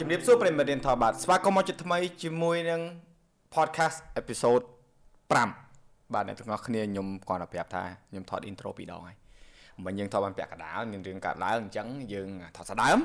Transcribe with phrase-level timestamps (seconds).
[0.00, 2.80] ជំរាបសួរប្រិមត្តរៀនថតបាទស្វាគមន៍មកជាថ្មីជាមួយនឹង
[3.54, 4.64] podcast episode
[5.38, 9.16] 5បាទអ្នកទាំងអស់គ្នាខ្ញុំគាត់ទៅប្រាប់ថាខ្ញុំថត intro ពីរដងហើយ
[9.86, 12.98] មិញយើងថតបានពាក់កណ្ដាលមានរឿងកើតឡើងអញ្ចឹងយើងថតស្ដើម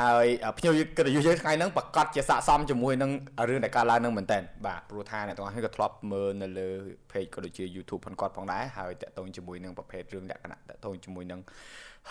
[0.00, 0.26] ហើយ
[0.58, 3.10] ភ្ញៀវកិត្តិយសយើងថ្ងៃហ្នឹងប្រកាសជាស័កសមជាមួយនឹង
[3.48, 6.68] រឿងដែលកើតឡើងហ្នឹងមែនតើបាទព្រោះថាអ្នកទាំងអស់គ្នាក៏ធ្លាប់មើលនៅលើ
[7.10, 11.40] page ក៏ដូចជា YouTube ផងគាត់ផងដែរហើយតាក់ទងជាមួយនឹងប្រភេទរឿងលក្ខណៈតាក់ទងជាមួយនឹង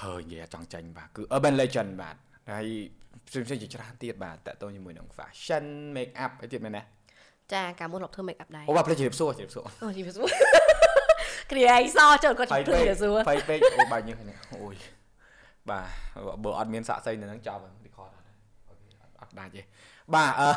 [0.01, 2.15] ហើយនិយាយចង់ចាញ់បាទគឺ urban legend បាទ
[2.51, 2.67] ហើយ
[3.27, 5.65] ផ្សេងផ្សេងជាច្រើនទៀតបាទតាក់ទងជាមួយនឹង fashion
[5.95, 6.81] make up អីទៀតមែនទេ
[7.53, 10.27] ចាកាលមុនលោកធ្វើ make up ដែរអូបាទផ្លេចជម្រាបសួរជម្រាបសួរអូជម្រាបសួរ
[11.51, 14.75] គ្រាអីសចូលគាត់ជម្រាបសួរបៃពេកអូបាទញើសនេះអូយ
[15.69, 15.85] បាទ
[16.43, 18.79] បើអត់មានសាក់សីនៅហ្នឹងចប់ record អត់
[19.21, 19.61] អត់ដាច់ទេ
[20.13, 20.49] បាទអឺ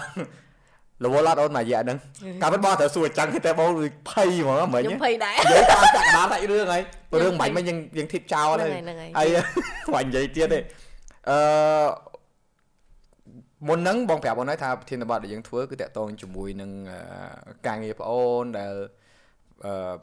[1.04, 1.98] រវល់អត់អូនមករយៈហ្នឹង
[2.42, 3.70] កាលពិតបងត្រូវសួរអញ្ចឹងតែបង
[4.08, 6.82] ភ័យហ្មងមិញខ្ញុំភ័យដែរនិយាយតាមចាក់កណ្ដាលដាច់រឿងហើយ
[7.22, 8.70] រឿងបាញ់មិញយើងយើងធីបចោលហើយ
[9.18, 9.28] ហើយ
[9.86, 10.58] ស្វាញ់និយាយទៀតទេ
[11.30, 11.38] អឺ
[13.66, 16.70] មុនហ្នឹងបងប្រាប់បងហើយថាប្រធានបទដែលយើងធ្វើគឺតកតងជាមួយនឹង
[17.66, 18.74] ការងារប្អូនដែល
[19.64, 19.94] អឺ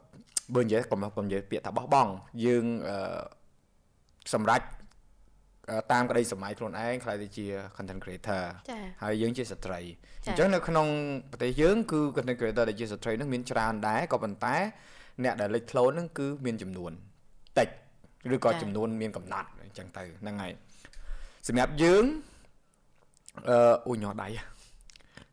[0.54, 2.10] បើនិយាយកុំកុំនិយាយពាក្យថាបោះបង់
[2.44, 2.96] យើងអឺ
[4.34, 4.66] សម្រាប់
[5.92, 9.80] តាមក្តីសម័យខ្លួនឯងខ្ល้ายទៅជា content creator ចា៎ហើយយើងជាស្ត្រី
[10.26, 10.86] អញ្ចឹងនៅក្នុង
[11.30, 14.56] ប្រទេសយើងគឺ content creator ដែលជាស្ត្រីនឹងមានច្រើនដែរក៏ប៉ុន្តែ
[15.24, 16.92] អ្នកដែលលេចធ្លោនឹងគឺមានចំនួន
[17.58, 17.68] តិច
[18.34, 20.52] ឬក៏ចំនួនមានកំណត់អញ្ចឹងទៅហ្នឹងហើយ
[21.48, 22.04] សម្រាប់យើង
[23.50, 24.28] អឺអូញ័រដៃ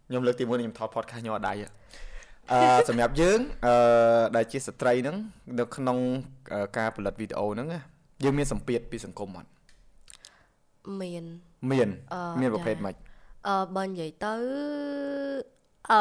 [0.07, 1.53] ខ្ញុំលើកទី1ខ្ញុំថត podcast ញ័រដៃ
[2.51, 2.59] អឺ
[2.89, 3.73] សម្រាប់យើងអឺ
[4.35, 5.17] ដែលជាស្ត្រីហ្នឹង
[5.59, 5.97] នៅក្នុង
[6.77, 7.67] ការផលិតវីដេអូហ្នឹង
[8.23, 9.49] យើងមានសម្ពាធពីសង្គមអត់
[11.01, 11.23] មាន
[11.71, 11.89] មាន
[12.41, 12.95] មានប្រភេទម៉េច
[13.47, 14.33] អឺបើនិយាយទៅ
[15.92, 16.00] អឺ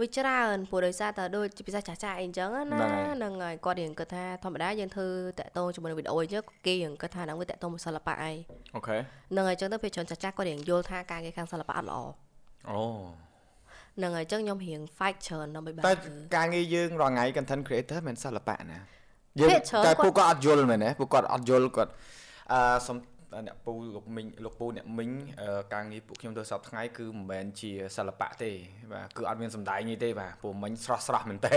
[0.00, 8.32] វាច្រើនព្រោះដោយសារតែដូចជាពិសេសចាស់ចាស់អីអញ្ចឹងណាហ្នឹងហើយគាត់រៀងគិតថាធម្មតាយើងធ្វើតាក់ទងជាមួយនឹងវីដេអូអញ្ចឹងគេរៀងគិតថាហ្នឹងវាតាក់ទងមួយសិល្បៈអី
[8.74, 11.98] អូខេហ្នឹងហើយអញ្ចឹងទៅពេលច្រើនចាស់ចាស់គាត់រៀងយល់ថាការងារខាងសិល្បៈអត់ល្អ
[12.70, 12.80] អូ
[13.96, 15.92] ហ្នឹងហើយអញ្ចឹងខ្ញុំរៀង fight ច្រើនដើម្បីបានតែ
[16.36, 18.78] ការងារយើងរាល់ថ្ងៃ content creator មិនសិល្បៈណា
[19.40, 19.48] យើង
[19.86, 21.92] តែពួកគាត់អត់យល់មែនទេពួកគាត់អត់យល់គាត់
[22.52, 22.96] អឺសំ
[23.46, 25.10] អ្នកពូលោកមីងលោកពូអ្នកមីង
[25.74, 28.50] ការងារពួកខ្ញុំធ្វើសប្តាហ៍ថ្ងៃគឺមិនមែនជាសិល្បៈទេ
[28.92, 31.56] បាទគឺអត់មានសម្ដែងទេទេបាទព្រោះមិញស្រស់ស្រស់មែនតើ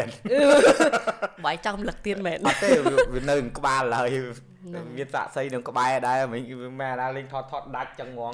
[1.46, 2.70] បាយចង់លឹកទៀតមែនអត់ទេ
[3.14, 4.12] វានៅក្បាលហើយ
[4.98, 6.42] មានសាក់សីនឹងក្បែរដែរមិញ
[6.82, 8.34] មែនដែរលេងថតថតដាច់ចឹងហ្មង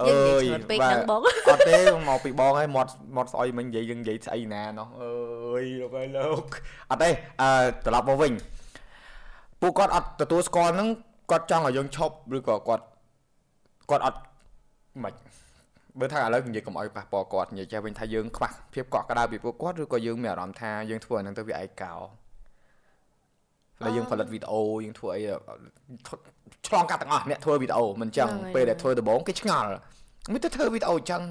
[0.00, 1.76] អើយពេកហ្នឹងបងអត់ទេ
[2.08, 6.46] មកពីបងហើយមាត់មាត់ស្អុយមិញនិយាយយើងនិយាយស្អីណាណោះអើយលោកអើយលោក
[6.90, 7.48] អត់ទេអឺ
[7.86, 8.32] ត្រឡប់មកវិញ
[9.60, 10.88] ពួកគាត់អត់ទទួលស្គាល់ហ្នឹង
[11.32, 12.84] គាត់ចង់ឲ្យយើងឈប់ឬក៏គាត់
[13.90, 14.20] គាត់អត់
[15.02, 15.14] មិន
[16.00, 21.94] បើថាឥឡូវនិយាយកុំឲ្យប៉ះពាល់គាត់និយាយចេះវិញថាយើងខ្វះភាពកក់ក្ដៅពីពួកគាត់ឬក៏យើងមានអារម្មណ៍ថាយើងធ្វើអាហ្នឹងទៅវាឯកោ
[23.80, 25.22] ហើយយើងផលិតវីដេអូយើងធ្វើអី
[26.66, 29.68] ឆ្លងកាត់ទាំងអស់អ្នកធ្វើវីដេអូមិនចឹងពេលដែលធ្វើដំបូងគេឆ្ងល់
[30.32, 31.22] មិនទៅធ្វើវីដេអូចឹង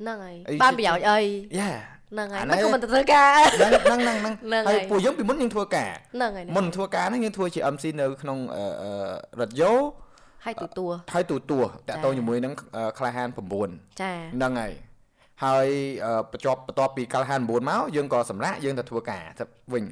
[0.00, 1.18] ហ្នឹងហើយបានប្រយោជន៍អី
[1.58, 1.70] យ៉ា
[2.14, 8.38] ហ្នឹងហើយមិនក៏មិនទៅធ្វើការហ្នឹងហ្នឹងហ្នឹងហើយពួកយើងពីមុនយើងធ្វើការហ្នឹងហើយមុនធ្វើការហ្នឹងយើងធ្វើជា MC នៅក្នុង
[9.40, 9.72] រ៉ាឌីយ៉ូ
[10.44, 11.58] ហើយទូទួហើយទូទួ
[11.88, 12.52] តាក់ទងជាមួយនឹង
[12.98, 13.28] ក្លាហាន
[13.64, 14.72] 9ចាហ្នឹងហើយ
[15.44, 15.68] ហើយ
[16.32, 19.22] បញ្ចប់បន្ទាប់ពីក្លាហាន9មកយើងក៏សម្រាប់យើងទៅធ្វើការ
[19.72, 19.84] វិញ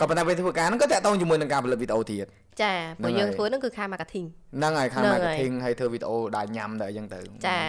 [0.00, 2.26] ក៏ប៉ុន្តែពេលធ្វើការហ្នឹងក៏តាក់ទងជាមួយនឹងការផលិតវីដេអូទៀត
[2.62, 4.26] ចាព្រោះយើងធ្វើហ្នឹងគឺខាង marketing
[4.58, 7.18] ហ្នឹងហើយខាង marketing ហើយធ្វើវីដេអូដើរញ៉ាំទៅអញ្ចឹងទៅ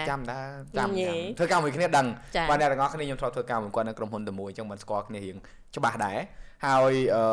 [0.10, 0.46] ចាំដែរ
[0.78, 0.90] ចាំ
[1.38, 2.08] ធ្វើការមួយគ្នាដឹង
[2.50, 5.38] បាទអ្នកទាំងអស់គ្នាខ្ញុំធ្លាប់ធ្វើការមួយគាត់នៅក្រុមហ៊ុនតែមួយអញ្ចឹងមិនស្គាល់គ្នារៀង
[5.76, 6.18] ច្បាស់ដែរ
[6.66, 7.26] ហើយអឺ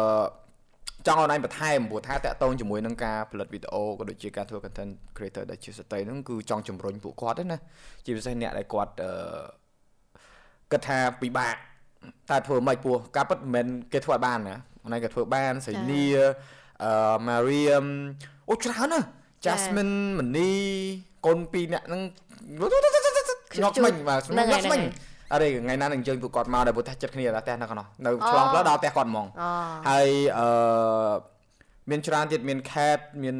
[1.06, 7.58] ចង់ឲ្យឯងបន្ថែមព្រោះថាតាក់ទងជាមួយនឹងការផលិតវីដេអូក៏ដូចជាការធ្វើ content creator ដែលជាស្ត្រីហ្នឹងគឺចង់ជំរុញពួកគាត់ណា
[8.04, 9.12] ជាពិសេសអ្នកដែលគាត់អឺ
[10.72, 11.54] គិតថាពិបាក
[12.30, 16.04] តែធ្វើមិនពោះការពិតមិនមែនគេធ្វើឲ្យបានណាអូនឯងក៏ធ្វើបានសៃនី
[16.84, 16.90] អឺ
[17.28, 17.86] Mariam
[18.50, 19.00] អូច្រើនណា
[19.44, 20.52] Jasmine មនី
[21.26, 22.02] កូនពីរអ្នកហ្នឹង
[23.52, 24.34] ខ្ញុំស្មិញបាទខ្ញុំ
[24.66, 24.82] ស្មិញ
[25.32, 29.26] អរេថ្ងៃណានឹងអញ្ជើញពួកគាត់មកដែលពួកតែចិត្តគ្នាដល់ផ្ទះនៅកណ្ដោះនៅឆ្លងផ្លូវដល់ផ្ទះគាត់ហ្មង
[29.90, 30.08] ហើយ
[30.38, 31.12] អឺ
[31.90, 33.36] មានច្រើនទៀតមាន Cat មាន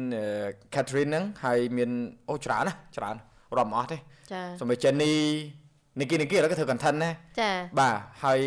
[0.73, 1.89] Catherine ហ្នឹងហើយមាន
[2.29, 3.15] អូច្រើនណាច្រើន
[3.57, 3.97] រាប់អស់ទេ
[4.31, 5.13] ចាសម្រាប់ Jenny
[5.99, 8.39] នីគីនីគីឥឡូវក៏ធ្វើ content ណាចាបាទហើយ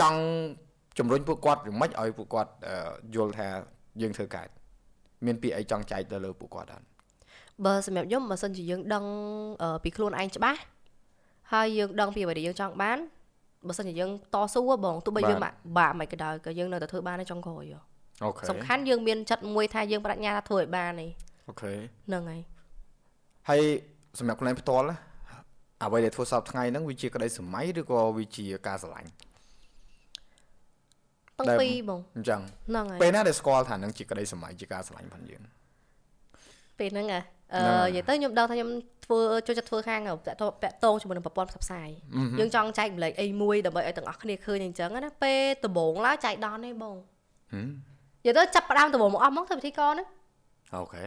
[0.00, 0.20] ចង់
[0.98, 2.50] ជំរុញពួកគាត់យ៉ាងម៉េចឲ្យពួកគាត់
[3.14, 3.48] យល់ថា
[4.02, 4.48] យើងធ្វើកើត
[5.26, 6.84] មានពាក្យអីចង់ចែកទៅលើពួកគាត់អត់
[7.64, 9.04] បើសម្រាប់ខ្ញុំបើសិនជាយើងដឹង
[9.84, 10.60] ពីខ្លួនឯងច្បាស់
[11.52, 12.98] ហើយយើងដឹងពីអ្វីដែលយើងចង់បាន
[13.68, 15.50] បើសិនជាយើងតស៊ូបងទោះបីយើងបា
[15.88, 17.64] ក់មិនក៏ដោយក៏យើងនៅតែធ្វើបានចុងក្រោយ
[18.22, 21.06] okay សំខាន់យើងមានចិត្តមួយថាយើងប្រាជ្ញាថាធ្វើឲ្យបានទេ
[21.48, 21.72] okay
[22.06, 22.40] ហ្នឹងហើយ
[23.48, 23.60] ហើយ
[24.18, 24.86] សម្រាប់ខ្លួនឯងផ្ទាល់
[25.82, 29.10] អ្វីដែលធ្វើសព្វថ្ងៃហ្នឹងវាជាក្តីស្រមៃឬក៏វាជាការស្រឡាញ់
[31.38, 35.42] ទាំងពីរបងអញ្ចឹងហ្នឹងហើយពេលណាដែលស្គាល់ថានឹងជាក្តីសម័យជាការស្រឡាញ់ផងយើង
[36.78, 37.20] ពេលហ្នឹងអឺ
[37.86, 38.70] និយាយទៅខ្ញុំដឹងថាខ្ញុំ
[39.04, 41.88] ធ្វើចូលចិត្តធ្វើខាងតាក់តពាក់តងជាមួយនឹងប្រព័ន្ធផ្សព្វផ្សាយ
[42.40, 46.96] យើងចង់ចែកម្លែកអីមួយដើម្បីឲ្យទាំងអស់គ្នាឃើញអញ្ចឹងណាពេលដំបូងឡើយចែកដនទេបង
[47.56, 50.04] និយាយទៅចាប់ផ្ដើមដំបូងមកអស់មកធ្វើពិធីករណា
[50.74, 51.04] អូខេ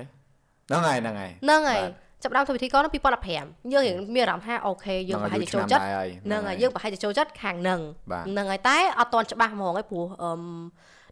[0.68, 1.82] ហ្នឹងហើយហ្នឹងហើយហ្នឹងហើយ
[2.24, 2.90] ចាប់ដើមធ្វើពិធីករនៅ
[3.32, 7.80] 2015យើងរៀងមានអារម្មណ៍ថាអូខេយើងប្រហែលជាចូលចិត្តហ្នឹងហើយយើងប្រហែលជាចូលចិត្តខាងហ្នឹង
[8.28, 10.32] ហ្នឹងហើយតែអត់តន់ច្បាស់ហ្មងឯងព្រោះអឺ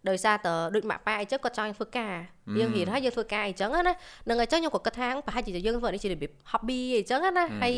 [0.10, 2.14] ដោយសារតដូចម៉ាក់ប៉ាអីចឹងគាត់ចង់ធ្វើការ
[2.60, 3.82] យើងរៀនហើយយើងធ្វើការអីចឹងណា
[4.30, 7.74] នឹងអញ្ចឹងខ្ញុំក៏គិតថាប្រហែលជាយើងធ្វើនេះជារបៀប hobby អីចឹងណាហើយ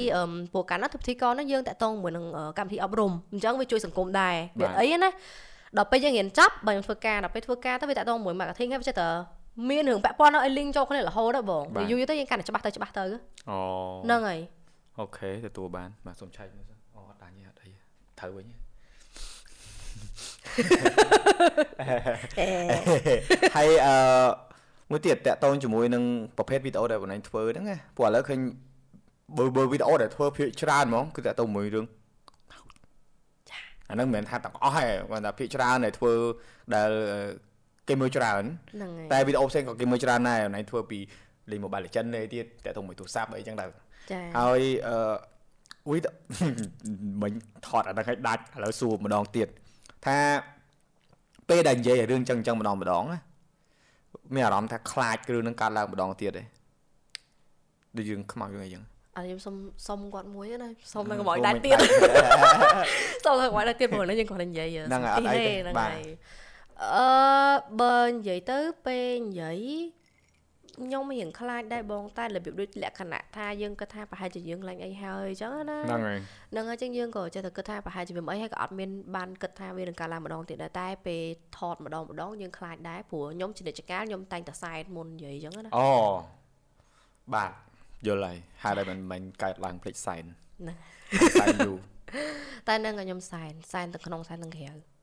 [0.53, 2.25] ព្រោះកាលនោះធ្វើពិធីករនោះយើងតាក់ទងជាមួយនឹង
[2.57, 5.09] កម្មវិធីអប់រំអញ្ចឹងវាជួយសង្គមដែរវាអីណា
[5.77, 9.07] ដល់ពេលយើងរៀនចប់បើខ្ញុំធ្វើការដល់ពេលធ្វើការទៅវាតាក់ទងមួយ marketing ហើយវាចេះតែ
[9.69, 13.03] មានរឿងពាក់ព័ន្ធឲ្យ link ចូលគ្នារហូតដល់បងយូរយូរទៅយើងកាន់តែច្បាស់ទៅច្បាស់ទៅ
[13.49, 13.57] អូ
[14.05, 14.39] ហ្នឹងហើយ
[14.99, 17.71] អូខេទទួលបានបាទសូមឆែកមើលសិនអូអត់ដាច់ទេអត់អី
[18.19, 18.47] ត្រូវវិញ
[23.55, 23.95] ហើយអឺ
[24.91, 26.03] មួយទៀតតាក់ទងជាមួយនឹង
[26.37, 28.39] ប្រភេទវីដេអូដែលបងឯងធ្វើហ្នឹងណាព្រោះឥឡូវឃើញ
[29.37, 31.85] បើបើវីដេអូដែលធ្វើភាគច្រើនហ្មងគឺតាក់ទងមួយរឿង
[33.89, 36.13] អាហ្នឹងមិនមែនថាទាំងអស់ទេគាត់ថាភាគច្រើនដែលធ្វើ
[36.75, 36.91] ដែល
[37.87, 38.43] គេមើលច្រើន
[39.11, 40.99] តែវីដេអូផ្សេងក៏គេមើលច្រើនដែរណៃធ្វើពី
[41.51, 43.69] លេង Mobile Legends នេះទៀតតែទៅមួយទូរស័ព្ទអីចឹងដែរ
[44.11, 44.97] ចាហើយអឺ
[45.91, 46.09] វីដេ
[47.21, 47.31] មិញ
[47.67, 49.47] ថតអាហ្នឹងឲ្យដាច់ឥឡូវសួរម្ដងទៀត
[50.05, 50.17] ថា
[51.49, 53.19] ពេលដែលនិយាយរឿងចឹងចឹងម្ដងម្ដងណា
[54.33, 56.43] មានអារម្មណ៍ថាខ្លាចគ្រឿងនឹងកាត់ឡើងម្ដងទៀតទេ
[57.97, 58.83] ដូចយើងខ្មៅយ៉ាងអីចឹង
[59.15, 59.55] អត់ខ្ញុំសុំ
[59.87, 61.77] សុំគាត់មួយណាសុំនឹងកុំឲ្យដាច់ទៀត
[63.25, 66.03] សុំនឹងកុំឲ្យដាច់ទៀតព្រោះនេះយើងគាត់និយាយហ្នឹងអត់អីហ្នឹងហើយ
[66.83, 67.07] អឺ
[67.81, 69.59] បើនិយាយទៅពេលនិយាយ
[70.83, 76.19] ខ្ញុំរៀងខ្លាចដែរបងតែរបៀបដូចលក្ខណៈថាយើងគិតថាប្រហែលជាយើងឡើងអីហើយអញ្ចឹងណាហ្នឹងហើយ
[76.51, 81.21] ហ្នឹងហើយចឹងយើងក៏ចេះតែគិតថាប្រហែលជាវាមិនអីហើយក៏អត់មានបានគិតថាវានឹងកើតឡើងម្ដងទៀតដែរតែពេល
[81.57, 85.89] ថតម្ដងម្ដងយើងខ្លាចដែរព្រោះខ្ញុំជានិច្ចកាលខ្ញុំតែងតែសែនមុននិយាយអញ្ចឹងណាអូ
[87.33, 87.51] បាទ
[88.07, 90.77] យល់ហើយហើយតែមិនមិនកើតឡើងភ្លេចសែនហ្នឹង
[91.41, 91.77] សែនយូរ
[92.67, 94.94] តែនឹងខ្ញុំសែនសែនទៅក្នុងសែននឹងក្រៅ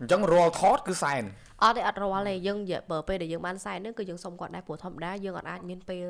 [0.00, 1.22] អញ្ចឹងរាល់ថតគឺសែន
[1.62, 2.58] អត់ទេអត់រាល់ទេយើង
[2.90, 6.08] បើពេលដែលយើងបានសែនហ្នឹងគឺយើងសុំគាត់ដែរព្រោះធម្មតាយើងអត់អាចមានពេល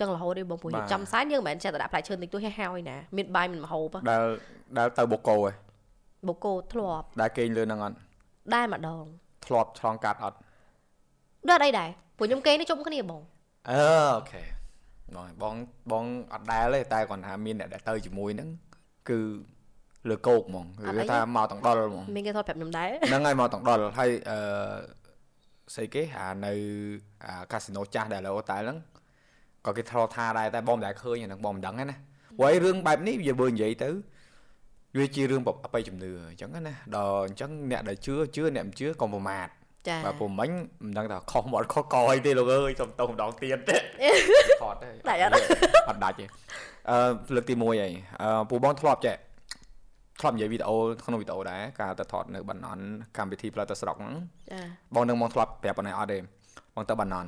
[0.00, 4.24] ចឹងរហូតទេបងព្រោះចាំសែនយើងមិនមែនចេះតែដាក់ផ្លែឈើតិចតួចឲ្យហើយណាមានបាយមានម្ហូបដែល
[4.78, 5.52] ដែលទៅបូកោឯង
[6.28, 7.96] បូកោធ្លាប់ដែលគេងលើហ្នឹងអត់
[8.54, 9.04] ដែរម្ដង
[9.46, 10.36] ធ្លាប់ឆ្លងកាត់អត់
[11.48, 11.88] ដល់អីដែរ
[12.18, 13.22] ព្រោះខ្ញុំគេងនេះជុំគ្នាបង
[13.70, 13.78] អឺ
[14.14, 14.42] អូខេ
[15.42, 15.54] បង
[15.92, 18.48] បងអត់ដែលទេតែគាត់ថាមានអ្នកដែលទៅជាមួយហ្នឹង
[19.08, 19.18] គឺ
[20.10, 20.66] លើគោកហ្មង
[20.96, 24.38] គឺថាមកទាំងដុលហ្មងមានគេថតប្រាប់ខ្ញុំដែរហ្នឹងហើយមកទាំងដុលហើយអឺ
[25.74, 26.52] ស្អីគេអានៅ
[27.52, 28.78] កាស៊ីណូចាស់ដែលឡូតែហ្នឹង
[29.66, 31.96] ក៏គេថតថាដែរតែបងមិនដែលឃើញអាហ្នឹងបងមិនដឹងទេណា
[32.38, 33.90] ព្រោះឯរឿងបែបនេះវាបើនិយាយទៅ
[34.98, 39.48] វាជារឿងអបិយជំនឿអញ្ចឹងណាដល់អញ្ចឹងអ្នកដែលជឿជឿអ្នកមិនជឿកុំប្រមាទ
[39.88, 40.50] ចាបាទព្រោះមិញ
[40.84, 43.76] មិនដឹងថាខុសមកខុសកអីទេលោកអើយសុំតោម្ដងទៀតទេ
[44.62, 45.32] ថតទេដាច់អត់
[45.88, 46.24] អត់ដាច់ទេ
[46.90, 46.98] អឺ
[47.34, 47.92] លើកទី1ហើយ
[48.22, 49.16] អឺពូបងធ្លាប់ចេះ
[50.20, 50.76] ធ្លាប់និយាយវីដេអូ
[51.06, 52.78] ក្នុងវីដេអូដែរការទៅថតនៅបណ្ណន
[53.16, 54.14] កម្មវិធីផ្លូវទៅស្រុកហ្នឹង
[54.50, 54.60] ចា
[54.94, 56.18] បងនឹងមកធ្លាប់ប្រាប់ប៉ុណ្ណេះអត់ទេ
[56.74, 57.26] បងទៅបណ្ណន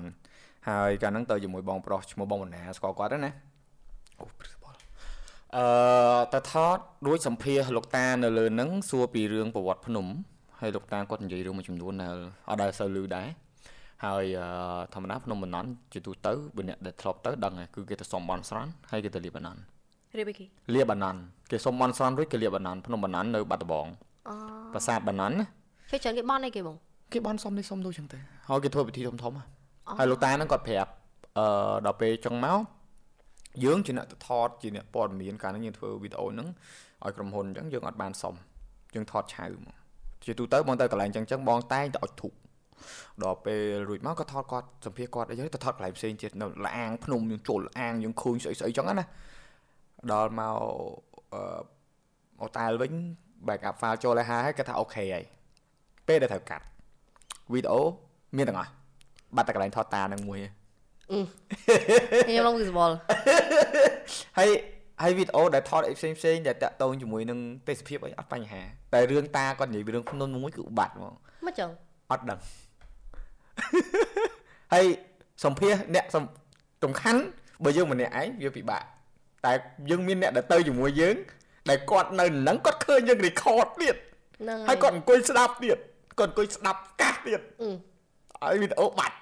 [0.68, 3.32] ហើយកាលហ្នឹងទៅជាមួយបងប្រុសឈ្មោះបងបណ្ណាស្គាល់គាត់ទេណា
[4.20, 4.74] អូព្រឹសបល
[5.56, 5.64] អឺ
[6.34, 10.06] ទៅថតរួចសម្ភាសលោកតានៅលើហ្នឹងសួរពីរឿងប្រវត្តិភ្នំ
[10.60, 12.16] ហើយលោកតាគាត់និយាយរឿងមួយចំនួនដែល
[12.48, 13.28] អត់ដែលសូវឮដែរ
[14.04, 14.24] ហើយ
[14.94, 19.56] ធម្មតាភ្នំបណ្ណនជាទូទៅបើអ្នកដែលធ្លាប់ទៅដឹងហើយគឺគេទៅសុំបន់ស្រន់ហើយគេទៅលៀបបណ្ណន
[20.18, 20.44] រៀបគេ
[20.74, 21.20] លាបាណាន់
[21.50, 23.86] គេសុំបន់ស្រន់រួចគេលាបាណាន់ភ្នំបាណាន់នៅបាត់ដំបង
[24.28, 24.34] អូ
[24.72, 25.46] ប្រាសាទបាណាន់ណា
[25.90, 26.76] គេច្រើនគេបន់អីគេបង
[27.12, 29.32] គេបន់សុំនេះសុំនោះចឹងទៅហើយគេធ្វើពិធីធំធំ
[29.98, 30.90] ហើយលោកតាហ្នឹងគាត់ប្រាប់
[31.38, 31.46] អឺ
[31.86, 32.58] ដល់ពេលចុងមក
[33.64, 36.48] យើងជាអ្នកទៅថតជាអ្នកព័ត៌មានកាលហ្នឹងយើងធ្វើវីដេអូហ្នឹង
[37.04, 38.34] ឲ្យក្រុមហ៊ុនអញ្ចឹងយើងអត់បានសុំ
[38.94, 39.74] យើងថតឆៅមក
[40.24, 42.32] ជាទូទៅបងទៅកន្លែងចឹងចឹងបងតែងតែអុចធុក
[43.22, 49.06] ដល់ពេលរួចមកក៏ថតគាត់សម្ភារគាត់អីទៅថតកន្លែងផ្សេងទៀតនៅលាងភ្នំយើងចូលលាងយើងឃើញស្អីស្អីចឹងណា
[50.12, 50.56] ដល់មក
[51.34, 51.42] អឺ
[52.42, 52.92] អូតែលវិញ
[53.48, 55.24] backup file ចូលឲ្យហើយគាត់ថាអូខេហើយ
[56.08, 56.64] ពេលដែលត្រូវកាត់
[57.52, 57.80] វីដេអូ
[58.36, 58.70] មានទាំងអស់
[59.36, 60.40] បាត់តែកន្លែងថតតានឹងមួយ
[62.26, 62.94] ខ្ញុំឡង visible
[64.38, 64.50] ហើយ
[65.02, 67.38] ហើយវីដេអូដែលថតអីផ្សេងផ្សេងដែលតាក់ទងជាមួយនឹង
[67.68, 68.62] ទេសភាពអីអត់បញ្ហា
[68.94, 71.14] តែរឿងតាគាត់និយាយពីរឿងភ្នំមួយគឺបាត់ហ្មង
[71.46, 71.70] មកចឹង
[72.10, 72.38] អត់ដឹង
[74.72, 74.84] ហើយ
[75.44, 76.04] សំភារអ្នក
[76.84, 77.20] សំខាន់
[77.64, 78.82] បើយើងម្នាក់ឯងវាពិបាក
[79.46, 79.52] តែ
[79.90, 81.16] យើងមានអ្នកដែលទៅជាមួយយើង
[81.70, 83.96] ដែលគាត់នៅនឹងគាត់ឃើញយើង record ទៀត
[84.68, 85.78] ហើយគាត់អង្គុយស្ដាប់ទៀត
[86.18, 87.40] គាត់អង្គុយស្ដាប់កាសទៀត
[88.42, 89.16] ហើយវីដេអូបាត់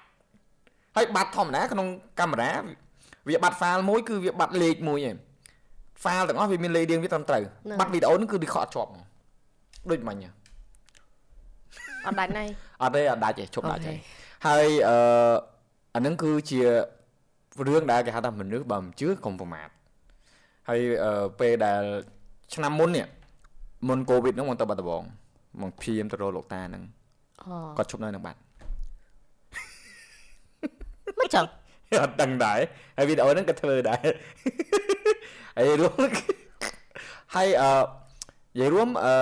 [0.95, 1.87] ហើយបាត់ធម្មតាក្នុង
[2.19, 2.53] កាមេរ៉ា
[3.29, 5.15] វាបាត់ file មួយគឺវាបាត់លេខមួយឯង
[6.03, 7.43] file ទាំងអស់វាមានលេខរៀងវាត្រឹមត្រូវ
[7.79, 8.91] បាត់វីដេអូហ្នឹងគឺ record ជាប់
[9.91, 10.17] ដូចមិញ
[12.05, 12.43] អត់ដាច់ណៃ
[12.83, 13.93] អត់ទេអត់ដាច់ទេជប់ដាច់ទេ
[14.47, 14.97] ហើយអឺ
[15.95, 16.59] អាហ្នឹងគឺជា
[17.67, 19.67] រឿងដែលគេហៅថាមនុស្សបើមិនជឿកុំប្រមាថ
[20.69, 20.81] ហើយ
[21.39, 21.83] ពេលដែល
[22.53, 23.07] ឆ្នាំមុននេះ
[23.87, 25.03] មុនកូវីដហ្នឹងមកទៅបាត់ដំបង
[25.61, 26.83] មកព្យាយាមទៅរកលោកតាហ្នឹង
[27.77, 28.39] គាត់ជប់នៅនឹងបាត់
[31.19, 31.45] មិនចឹង
[32.01, 32.59] អត់ដឹងដែរ
[32.97, 34.07] ហើយវីដេអូហ្នឹងក៏ធ្វើដែរ
[35.57, 35.93] ហើយរួម
[37.35, 37.71] ហើយអឺ
[38.57, 39.13] និយាយរួមអឺ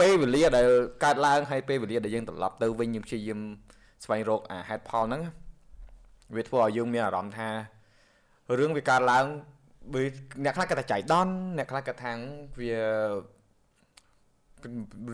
[0.00, 0.66] ពេលវេលាដែល
[1.04, 3.38] កើតឡើងហើយពេលវេលាដែលយើងត្រឡប់ទៅវិញយើងព្យាយាម
[4.04, 5.22] ស្វែងរកអាហេតុផលហ្នឹង
[6.36, 7.48] វាធ្វើឲ្យយើងមានអារម្មណ៍ថា
[8.58, 9.26] រឿងវាកើតឡើង
[9.94, 10.02] វា
[10.44, 12.12] អ្នកខ្លះគាត់ថាចៃដន្យអ្នកខ្លះគាត់ថា
[12.60, 12.72] វា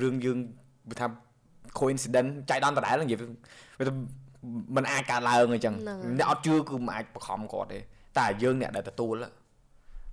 [0.02, 0.38] រឿងយើង
[0.90, 1.06] វាថា
[1.80, 3.26] coincidence ចៃដន្យដដែលនិយាយវា
[4.76, 5.74] มันអាចកើតឡើងអញ្ចឹង
[6.18, 7.78] អ្នកអត់ជឿគឺមិនអាចបខំគាត់ទេ
[8.18, 9.16] តែយើងអ្នកដែលទទួល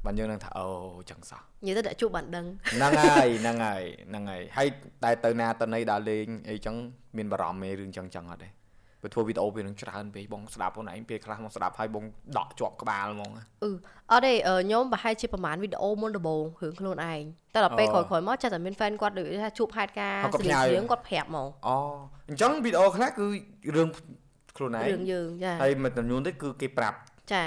[0.05, 0.67] បានយើងនឹងថាអូ
[1.10, 4.67] ចឹងសោះនិយាយទៅអ្នកជួបបានដឹងហ្នឹងហើយហ្នឹងហើយហ្នឹងហើយហើយ
[5.03, 6.75] តែទៅណាទៅណីដល់លេងអីចឹង
[7.17, 8.50] មានបារម្ភមេរឿងចឹងចឹងអត់ទេ
[9.03, 12.03] បើធ្វើវីដេអូវានឹងច្រើនពេកបងស្ដាប់ខ្លួនឯងពេលខ្លះមកស្ដាប់ហើយបង
[12.38, 13.31] ដកជាប់ក្បាលហ្មង
[13.63, 13.69] អឺ
[14.12, 17.22] អត់ទេខ្ញុំប្រហែលជាប្រហែលវីដេអូមុនដំបូងរឿងខ្លួនឯង
[17.53, 21.77] តែដល់ពេលក្រោយៗមកចាស់តែមាន fan គាត់ដូចថាជួបហេតុការណ៍ស្រីរឿងគាត់ប្រាប់ហ្មងអូ
[22.29, 23.25] អញ្ចឹងវីដេអូខ្លះគឺ
[23.75, 23.88] រឿង
[24.57, 26.98] ខ្លួនឯងរឿងយើងចាហើយមួយចំនួនទៀតគឺគេប្រាប់
[27.33, 27.43] ចា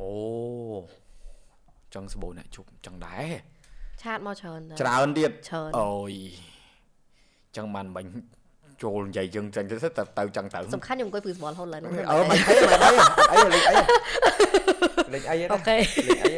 [0.00, 0.10] អូ
[1.94, 3.32] ចឹងសបោអ្នកជប់ចឹងដែរ
[4.02, 6.12] ឆាតមកច្រើនច្រើនទៀតច្រើនអូយ
[7.56, 8.10] ចឹងបានបាញ់
[8.82, 12.92] ចូលនិយាយយើងចឹងទៅទៅទៅចឹងទៅសំខាន់ខ្ញុំអង្គុយព្រឺស្មល់ហូតឡើយហ្នឹងអឺមិនអីមិនអី
[13.32, 13.74] អីលេងអី
[15.12, 16.32] លេងអីអូខេលេងអី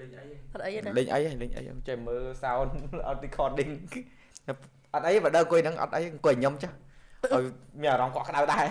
[0.00, 2.70] លេងអីអត់អីទេលេងអីលេងអីចេះមើល sound
[3.08, 3.72] អត់ recording
[4.94, 7.44] អត់អីបើដើរអង្គុយហ្នឹងអត់អីអង្គុយញឹមចាឲ្យ
[7.80, 8.66] មានអារម្មណ៍កក់ក្ដៅដែរ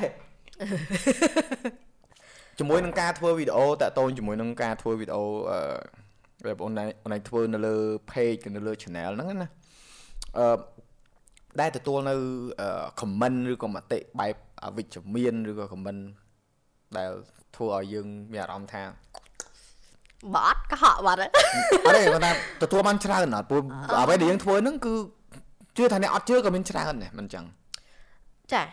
[2.59, 6.71] ជាមួយនឹងការធ្វើវីដេអូតាក់ទងជាមួយនឹងការធ្វើវីដេអូអឺបងប្អូន
[7.03, 7.75] អូនឯងធ្វើនៅលើ
[8.11, 9.49] page នៅលើ channel ហ្នឹងណា
[10.37, 10.45] អឺ
[11.60, 12.15] ដែលទទួលនៅ
[13.00, 14.36] comment ឬក៏មតិបែប
[14.77, 16.01] វិជ្ជមានឬក៏ comment
[16.98, 17.10] ដែល
[17.55, 18.84] ធ្វើឲ្យយើងមានអារម្មណ៍ថា
[20.36, 21.31] បាត់កុហកបាត់អត់
[21.96, 22.31] ទេគាត់ថា
[22.62, 23.63] ទទួលបានច្រើនអត់ព្រោះ
[24.00, 24.93] អ្វីដែលយើងធ្វើហ្នឹងគឺ
[25.77, 27.46] ជឿថាអ្នកអត់ជឿក៏មានច្រើនដែរមិនចឹង
[28.53, 28.63] ចា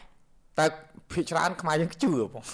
[0.58, 0.64] តែ
[1.12, 2.44] ភាគច្រើនខ្មែរយើងជឿបង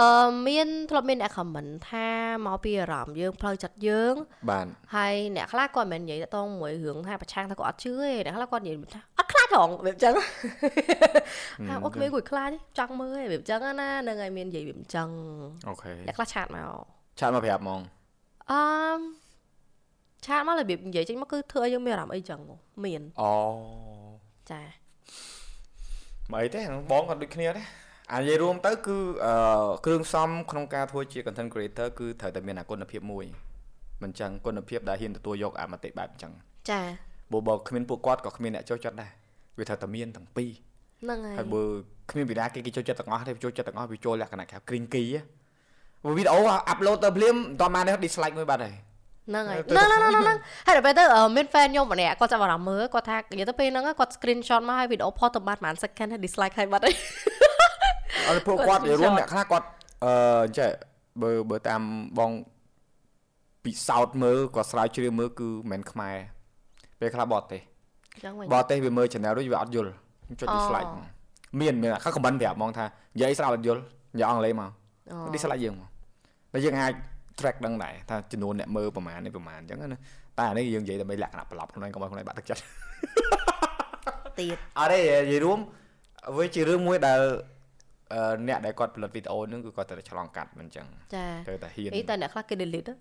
[0.00, 0.10] អឺ
[0.48, 2.08] មានធ្លាប់មានអ្នកខមមិនថា
[2.46, 4.14] មកពីអារម្មណ៍យើងផ្លូវចិត្តយើង
[4.50, 10.14] បាទហើយអ្នកខ្លះគាត់មិនមែននិយាយតងមួយរឿងថាប្រឆាំងថាគាត់អត់ជឿទេអ្នកខ្លះគាត់និយាយថាអត់ខ្លាចហងវាអញ្ចឹង
[11.68, 15.08] ថាអូក្មេងគួយខ្លាចចង់មើលវាអញ្ចឹងណានឹងឲ្យមាននិយាយវាអញ្ចឹង
[15.68, 16.70] អូខេអ្នកខ្លះឆាតមក
[17.20, 17.80] ឆាតមកប្រាប់ហ្មង
[18.50, 18.60] អឺ
[20.26, 22.40] ឆាតមករបៀបនិយាយចេញមកគឺធ្វើឲ្យយើងមានអារម្មណ៍អីចឹង
[22.84, 23.32] មានអូ
[24.50, 24.62] ចា
[26.30, 26.60] មកអីទេ
[26.90, 28.96] បងក៏ដូចគ្នាដែរ អានិយាយរួមទៅគឺ
[29.26, 29.34] អឺ
[29.84, 33.24] គ្រឿងផ្សំក្នុងការធ្វើជា content creator គឺត្រូវតែមានអាគុណភាពមួយ
[34.02, 36.32] មិនចឹងគុណភាពដែលហ៊ានទទួលយកអមតិបែបចឹង
[36.70, 36.80] ចា
[37.32, 39.10] បើបើគ្មានពួកគាត់ក៏គ្មានអ្នកចូលចិត្តដែរ
[39.58, 40.50] វាត្រូវតែមានទាំងពីរ
[41.02, 41.62] ហ្នឹងហើយហើយបើ
[42.10, 45.08] គ្មានវិដាគេគេចូលចិត្តទាំងអស់ទេចូលចិត្តទាំងអស់វាចូលលក្ខណៈគេ green key
[46.16, 48.74] វីដេអូអាប់ឡូតទៅភ្លាមមិនតាន់បាន dislike មួយបាត់ហើយ
[49.28, 51.04] ហ្នឹងហើយហ្នឹងហ្នឹងហ្នឹងហើយដល់ពេលទៅ
[51.36, 56.94] មាន fan ខ្ញុំម្នាក់គាត់ចាប់អារម្មណ៍មើលគាត់ថានិយាយទៅពេលហ្នឹងគាត់ screenshot មកហើយវីដេអូផុសទៅបានប្រហែល second ហើយ dislike ហើយបាត់ហើយ
[58.28, 59.66] អត់ពួកគាត់រួមអ្នកខ្លះគាត់
[60.04, 60.70] អឺចេះ
[61.22, 61.82] បើបើតាម
[62.18, 62.30] បង
[63.64, 66.16] ពិសោធន៍មើលគាត់ស្រាវជ្រាវមើលគឺមិនខ្មែរ
[67.00, 67.62] ពេលខ្លះបតទេស
[68.24, 69.92] ចឹងវិញបតទេសវាមើល channel ដូចវាអត់យល់
[70.40, 70.90] ចុច dislike
[71.60, 73.80] មានមានខ្លះ comment ប្រាប់ហ្មងថានិយាយស្រាប់អត់យល់
[74.14, 74.70] និយាយអង់គ្លេសមក
[75.34, 75.88] dislike យើងមក
[76.52, 76.92] តែយើងអាច
[77.38, 79.98] track ដឹងដែរថាចំនួនអ្នកមើលប្រហែលនេះប្រហែលអញ្ចឹងណា
[80.38, 82.62] តែអានេះយើងនិយាយដើម្បីលក្ខណៈប្រឡប់ខ្លួនឯងកុំឲ្យខ្លួនឯងបាក់ទឹកចិត្ត
[84.38, 85.58] ទៀតអត់ទេនិយាយរួម
[86.36, 87.20] វាជារឿងមួយដែល
[88.48, 92.92] អ្នកដែលគាត់ផលិតវីដេអូហ្នឹងគឺគាត់ត្រូវឆ្លងកាត់មិនអញ្ចឹងចាត្រូវតែហ៊ានអីតែអ្នកខ្លះគេ delete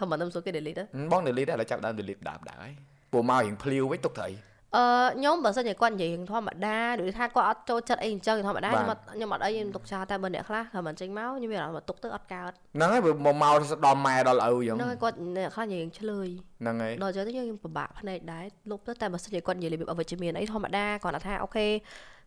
[0.00, 2.72] ខមមិនទៅសួរគេ delete បង delete តែចាប់ដើម delete ដើមដើហើយ
[3.12, 4.32] ពួកមករៀងភ្លាវវិញទុកទៅអី
[4.76, 4.84] អឺ
[5.16, 13.54] ខ្ញុំបើសិនជាគាត់និយាយរឿងធម្មតាដូចថាគាត់អត់ចូលចិត្តអីអញ្ចឹងធម្មតាខ្ញុំអត់ខ្ញុំអត់អីខ្ញុំទុកចោលតែបើអ្នកខ្លះថាមិនចេញមកខ្ញុំមានអារម្មណ៍ទុកទៅអត់កើតហ្នឹងហើយមកមក
[13.86, 16.28] ដល់ម៉ែដល់ឪអញ្ចឹងហ្នឹងហើយគាត់អ្នកខ្លះនិយាយឆ្លើយ
[16.60, 21.66] ហ្នឹងហើយដល់ចឹងទៅយើងពិបាកភ្នែកដែរលុបទៅតែបើសិនជាគាត់និយាយរបៀបអវិជ្ជមានអីធម្មតាគាត់ថាអូខេ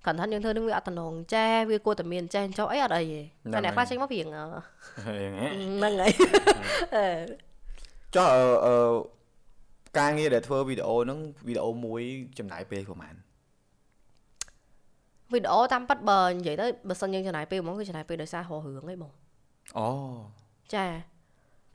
[0.05, 3.19] គាត់ថាយើងធ្វើនឹងវាអត់តំណងចេះវាគួរតែមានចេះចុះអីអត់អីទេ
[3.53, 4.47] តែអ្នកខ្លះចេញមករៀងហ្នឹង
[5.05, 6.11] ហើយ
[8.15, 8.27] ចុះ
[8.65, 8.75] អឺ
[9.97, 12.01] ការងារដែលធ្វើវីដេអូហ្នឹងវីដេអូមួយ
[12.39, 13.15] ចំណាយពេលប្រហែល
[15.33, 19.11] វីដេអូតាមប៉ាត់បើនិយាយទៅបើសិនយើងចំណាយពេលហ្មងគឺចំណាយពេលដោយសាររករឿងអីបង
[19.77, 19.87] អូ
[20.75, 20.85] ចា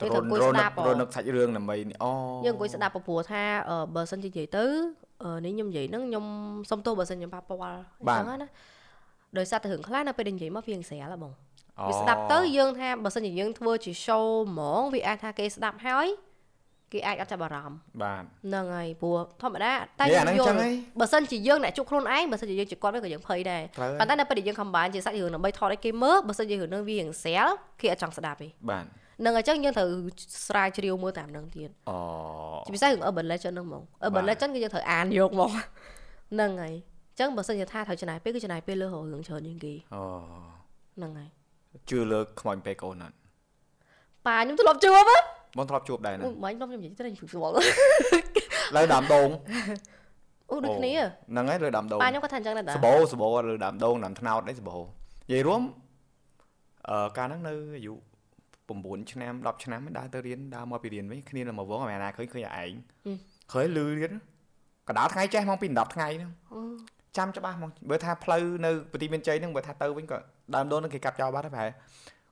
[0.00, 2.12] ទៅអង្គុយស្ដាប់រនឹកសាច់រឿងដើម្បីអូ
[2.46, 3.42] យើងអង្គុយស្ដាប់ព្រោះថា
[3.96, 4.64] បើសិនជានិយាយទៅ
[5.44, 6.24] នេះខ្ញុំនិយាយហ្នឹងខ្ញុំ
[6.70, 7.68] សុំទោសបើសិនខ្ញុំប៉ះពាល់អ
[8.04, 8.48] ញ្ចឹងណា
[9.38, 11.32] ដោយសារតែរឿងខ្លះនៅពេលដែលនិយាយមកវាស្រាលហ៎បង
[11.88, 16.08] វាស្ដាប់ទៅយើងថាបើសិនជាយើងធ្វើជា show ហ្មងវាអាចថាគេស្ដាប់ហើយ
[16.92, 20.56] គេអាចអត់ចាប់អារម្មណ៍បាទហ្នឹងហើយព្រោះធម្មតាតែយើងយល់
[21.00, 23.62] បើសិនជាយើងអ្នកជួបខ្លួនឯងបើសិនជាយើងជាគាត់វិញក៏យើងភ័យដែរ
[24.00, 27.48] ប៉ុន្តែនៅពេលដែលយើងខំបានជាសាច់រឿងដើម្បីថតឲ្យគេមើលបើសិនជារឿងនឹងវារៀងស្រាល
[27.80, 28.84] គេអត់ចង់ស្ដាប់ទេបាទ
[29.24, 29.88] នឹងអញ្ចឹងយើងត្រូវ
[30.48, 31.96] ស្រាវជ្រាវមើលតាមនឹងទៀតអូ
[32.66, 40.02] ជាពិសេសរឿង Urban Legend ហ្នឹងហ្មង Urban Legend គឺយើងត្រូវអានយកមកហ្នឹងហើយអញ្ចឹងបើសិនជាថាត្រូវចំណាយពេលគឺចំណាយពេលលើរឿងច្រើនជាងគេអូ
[40.96, 41.28] ហ្នឹងហើយ
[41.90, 43.16] ជឿលើខ្មោចពេកអូនអត់
[44.26, 45.10] ប៉ាខ្ញុំធ្លាប់ជួប
[45.56, 47.52] បងធ្លាប់ជួបដែរណាមិនខ្ញុំខ្ញុំនិយាយទៅខ្ញុំស្គាល់
[48.76, 49.28] លើដើមដូង
[50.50, 54.82] អូដូចគ្នាហ្នឹងហើយលើដើមដូងប៉ាខ្ញុំគាត់ថាអញ្ចឹងដែរសបោសបោលើដើមដូងដើមថ្នោតនេះសបោនិ
[55.32, 55.62] យាយរួម
[56.90, 57.94] អឺកាលហ្នឹងនៅអាយុ
[58.68, 62.72] 9ឆ្នាំ10ឆ្នាំដើរទៅរៀនដើរមកពីរៀនវិញគ្នានៅមកវងអាណាឃើញឃើញឯង
[63.52, 64.10] ឃើញលឺទៀត
[64.88, 66.30] កដាលថ្ងៃចេះមកពី10ថ្ងៃហ្នឹង
[67.16, 70.18] ចាំច្បាស់មកបើថាផ្លូវនៅប្រទីមានជ័យហ្នឹងបើថាទៅវិញក៏
[70.54, 71.70] ដើមដូនហ្នឹងគេកាប់ចោលបាត់ហើយប្រហែល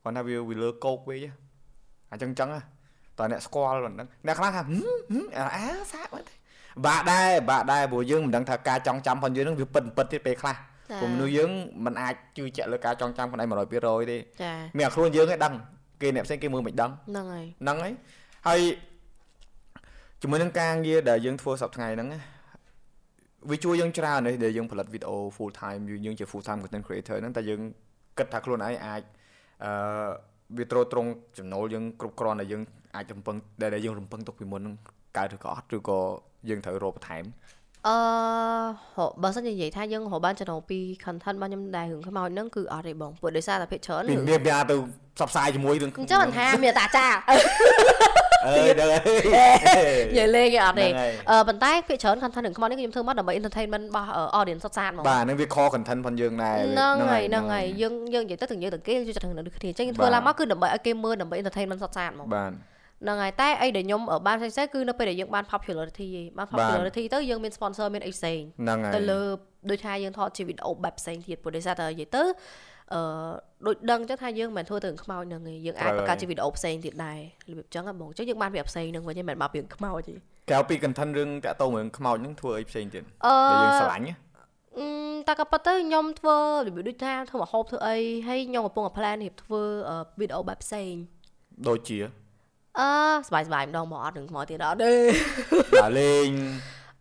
[0.02, 1.20] គាត់ថាវាវាលើកោកវិញ
[2.12, 2.50] អញ្ចឹងអញ្ចឹង
[3.18, 4.62] តើអ្នកស្គាល់មិនដឹងអ្នកខ្លះថា
[5.56, 6.24] អាសាកមក
[6.86, 10.56] បាក់ដែរបាក់ដែរព្រោះយើងមិនដឹងថាការចងចាំផងយើងនឹងវាពិតពិតទៀតពេលខ្លះ
[11.00, 11.50] ព្រោះមនុស្សយើង
[11.84, 15.54] មិនអាចជឿជាក់លើការចងចាំខ្លួនឯង100%ទេចាមានខ្លួនយើងឯងដឹង
[16.02, 17.92] គេអ្នកផ្សេងគេមើលមិនដឹងហ្នឹងហើយហ្នឹងហើយ
[18.46, 18.60] ហើយ
[20.22, 22.08] ជាមួយនឹងការងារដែលយើងធ្វើសប្តាហ៍ថ្ងៃហ្នឹង
[23.50, 27.60] វាជួយយើងច្រើននេះដែលយើងផលិតវីដេអូ full time យើងជា full time content creator ហ្នឹងតែយើង
[28.18, 29.02] គិតថាខ្លួនឯងអាច
[29.64, 29.72] អឺ
[30.56, 32.62] វាត្រូវត្រង់ចំណូលយើងគ្រប់គ្រាន់ដែលយើង
[32.96, 34.74] អាចរំពឹងដែលយើងរំពឹងទុកពីមុននឹង
[35.16, 35.98] កើតឬក៏អត់ឬក៏
[36.48, 37.24] យើងត្រូវរកបន្ថែម
[37.88, 37.96] អឺ
[39.22, 44.76] បើសិនជានិយាយថាយើងរកបានចំណូលពី content របស់ខ្ញុំដែររឿងខ្មោចហ្នឹងគឺអត់ទេបងព្រោះដោយសារតែភាគច្រើនមានមានទៅ
[45.16, 47.06] ផ្សព្វផ្សាយជាមួយរឿងអញ្ចឹងថាមានតាចា
[48.46, 49.02] អើហ្នឹងហើយ
[50.10, 50.86] និយាយលេងអត់ទេ
[51.30, 54.08] អឺប៉ុន្តែភាគច្រើន content រឿងខ្មោចនេះខ្ញុំធ្វើមកដើម្បី entertainment របស់
[54.38, 62.52] audience សុទ្ធសាធហ្មងបាទនឹងវា core content ផងយើងដែរហ្នឹងហើយហ្នឹងហើយយើងយើងនិយាយទៅទាំងយើងទាំងគេយើងជួយចិត្តរឿងដូចគ្នាអញ្ចឹងធ្វើឡើងមកគឺដើម្បីឲ្យគេមើលដើម្បី entertainment សុទ្ធសាធហ្មងបាទ
[63.02, 69.20] ហ្នឹងហើយតែអីដែលខ្ញុំបានផ្សេងៗគឺនៅពេលដែលយើងបាន popularity ឯងបាន popularity ទៅយើងមាន sponsor មានអីផ្សេងហ្នឹងហើយទៅលើ
[69.70, 72.22] ដូចថាយើងថតជាវីដេអូបែបផ្សេងទៀតព្រោះដោយសារតែនិយាយទៅ
[72.92, 73.00] អឺ
[73.66, 77.18] ដូចដឹងចឹងថាយើងមិនធ្វើទៅខ្មោចនឹងឯងយើងអាចបង្កើតជាវីដេអូផ្សេងទៀតដែរ
[77.50, 80.14] របៀបចឹងហ៎បងចឹងយើងបានវាផ្សេងនឹងវិញមិនបានពីខ្មោចទេ
[80.50, 83.02] ក្រៅពី content រឿងតាក់ទងរឿងខ្មោចនឹងធ្វើអីផ្សេងទៀត
[83.50, 84.16] ដែលយើងស្រឡាញ់
[85.28, 87.96] តែក៏ប៉ុន្តែខ្ញុំធ្វើរបៀបដូចថាធ្វើម្ហូបធ្វើអី
[88.28, 89.62] ហើយខ្ញុំកំពុងតែ plan រៀបធ្វើ
[90.20, 90.92] វីដេអូបែបផ្សេង
[91.68, 91.98] ដូចជា
[92.78, 92.88] អឺ
[93.28, 94.94] ស្បាយស្បាយម្ដងមកអត់នឹងខ្មោចទៀតអត់ទេ
[95.82, 96.28] ដល់លេង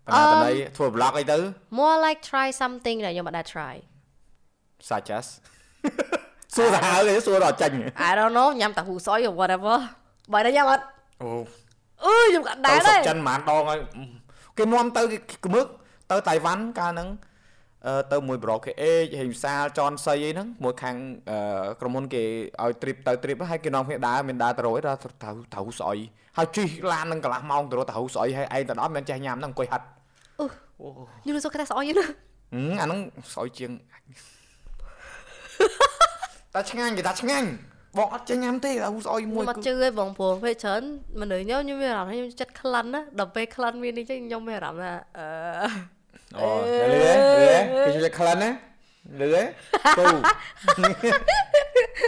[0.06, 1.38] បណ្ណាតន័យធ្វើ vlog អីទៅ
[1.80, 3.76] more like try something ដែលខ្ញុំមិនដែល try
[4.90, 5.26] such as
[6.56, 7.74] សួរសាហាវគេសួរដល់ចាញ់
[8.08, 9.76] I don't know ញ៉ាំតាហ៊ូសុយ or whatever
[10.34, 10.84] បើតែញ៉ាំអត់
[11.22, 11.30] អូ
[12.04, 13.80] អឺខ្ញុំក៏ដែរដែរចិនហ្មងដងហើយ
[14.58, 15.66] គេនាំទៅគេគមឹក
[16.12, 17.10] ទៅតៃវ៉ាន់កាលហ្នឹង
[18.12, 20.96] ទៅមួយប្រុសគេអេហេងវិសាលចនសីអីហ្នឹងមួយខាង
[21.80, 22.24] ក្រុមហ៊ុនគេ
[22.62, 25.30] ឲ្យ trip ទៅ trip ហើយគេនាំគ្នាដើរមានដើរទៅរយដល់ទៅទៅ
[25.80, 25.98] ស្អុយ
[26.38, 29.86] ហើយជិះឡាននឹងកន្លះម៉ោងទៅរកទៅស្អុយហើយឯងទៅដល់មិនចេះញ៉ាំហ្នឹងអង្គុយហាត់
[30.40, 30.46] អូ
[31.22, 32.06] ខ្ញុំសុខតែស្អុយណា
[32.80, 33.00] អាហ្នឹង
[33.34, 33.72] ស្អុយជាង
[36.56, 37.48] តែឆ្ងាញ់គេថាឆ្ងាញ់
[37.98, 40.82] បងអត់ចេះញ៉ាំទេតែហ៊ូស្អុយមួយគឺអត់ជឿទេបងព្រោះពេលច្រើន
[41.22, 45.28] មនុស្សខ្ញុំខ្ញុំមានអារម្មណ៍ខ្ញុំចិត្តក្លិនណាដល់ពេលក្លិនមាននេះចឹងខ្ញុំមានអារម្មណ៍ថាអឺ
[46.38, 47.14] អូលឺលឺ
[47.86, 48.50] គេជួយក្លិនណា
[49.22, 49.44] លឺហ៎
[49.98, 50.06] គូ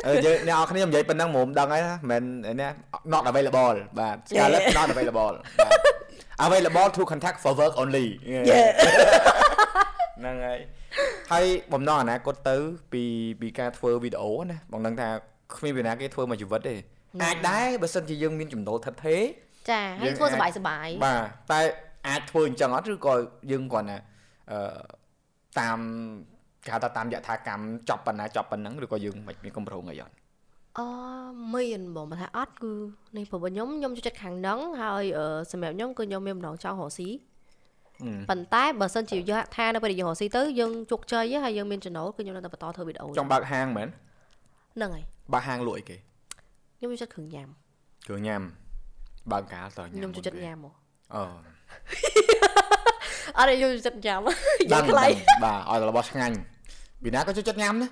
[0.05, 2.23] អឺយើងអ្នកនរគ្នានិយាយប៉ុណ្ណឹងមុំដឹងហើយណាមិន
[2.61, 2.67] ណា
[3.13, 5.71] not available បាទ Scarlett not available បាទ
[6.45, 8.07] available to contact for work only
[10.19, 10.59] ហ្នឹងហើយ
[11.31, 12.55] ហើយបំណងអនាគតទៅ
[12.93, 13.03] ពី
[13.41, 15.09] ពីការធ្វើវីដេអូណាបងដឹងថា
[15.55, 16.75] គ្មានពីណាគេធ្វើមកជីវិតទេ
[17.23, 19.21] អាចដែរបើសិនជាយើងមានចំណូលថិតថេរ
[19.71, 21.59] ចាហើយធ្វើសុបាយសុបាយបាទតែ
[22.07, 23.13] អាចធ្វើអញ្ចឹងអត់ឬក៏
[23.51, 23.97] យើងគ្រាន់តែ
[24.51, 24.59] អឺ
[25.59, 25.79] តាម
[26.65, 30.13] គេហៅថាតាមយថាកម្មចប់ប៉ុណ្ណាចប់ប៉ុណ្ណឹងឬក៏យើងមិនមានកម្រងអីអត់
[30.79, 30.81] អ
[31.53, 32.73] មានបងថាអត់គឺ
[33.17, 35.03] នេះព្រោះខ្ញុំខ្ញុំចូលចិត្តខាងហ្នឹងហើយ
[35.51, 37.09] សម្រាប់ខ្ញុំគឺខ្ញុំមានបំណងចង់រកស៊ី
[38.29, 43.87] ប៉ុន្តែបើសិនជាយកថានៅពេលយើងរកស៊ីទៅយើងជោគជ័យហើយយើងមានចំណូលគឺខ្ញុំនៅតែបន្តធ្វើវីដេអូចង់បើកហាងមែន
[44.75, 45.03] ហ្នឹងហើយ
[45.33, 45.97] បើកហាងលក់អីគេ
[46.77, 47.47] ខ្ញុំចូលចិត្តគ្រឿងញ៉ាំ
[48.07, 48.41] គ្រឿងញ៉ាំ
[49.31, 50.71] បើកកាលតញ៉ាំខ្ញុំចូលចិត្តញ៉ាំហ៎
[51.15, 51.23] អូ
[53.37, 54.19] អត់យកចិត្តញ៉ាំ
[54.71, 55.07] យ៉ាងខ្លី
[55.43, 56.35] បាទឲ្យរបស់ឆ្ងាញ់
[57.03, 57.87] ពីណាក៏ចូលចិត្តញ៉ាំណា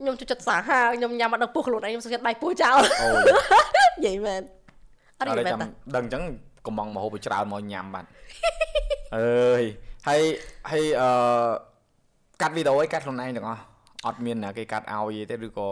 [0.00, 4.42] ខ្ញុំចូលចិត្តសាហាវខ្ញុំញ៉ាំអត់ដឹងពោះខ្លួនឯងខ្ញុំសុខចិត្តបាយពោះចោលអូយនិយាយមែន
[5.18, 6.22] អត់និយាយមែនដឹងអញ្ចឹង
[6.66, 8.04] កំងមហូបទៅច្រើនមកញ៉ាំបាទ
[9.16, 9.62] អើយ
[10.08, 10.22] ហើយ
[10.70, 11.08] ហើយអឺ
[12.40, 13.62] កាត់វីដេអូឲ្យកាត់ខ្លួនឯងទាំងអស់
[14.06, 15.68] អត់មានណាគេកាត់ឲ្យទេឬក៏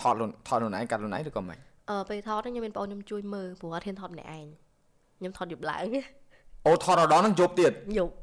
[0.00, 0.14] ថត
[0.48, 1.58] ថតខ្លួនឯងកាត់ខ្លួនឯងឬក៏មិន
[1.90, 4.46] អឺពេលថតខ្ញុំមានបងខ្ញុំជួយមើលព្រោះអត់ហ៊ានថតម្នាក់ឯង
[5.18, 5.86] ខ្ញុំថតយប់ឡើង
[6.66, 8.14] អូថតរដល់ហ្នឹងយប់ទៀតយប់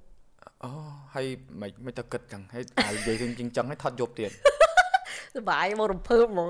[0.63, 0.69] អូ
[1.13, 1.25] ហើយ
[1.61, 4.31] មិនមិនទៅគិតចឹងហើយអានិយាយរឿងជាងចឹងហើយថតយប់ទៀត
[5.35, 6.49] សុបាយមករំភើបហ្មង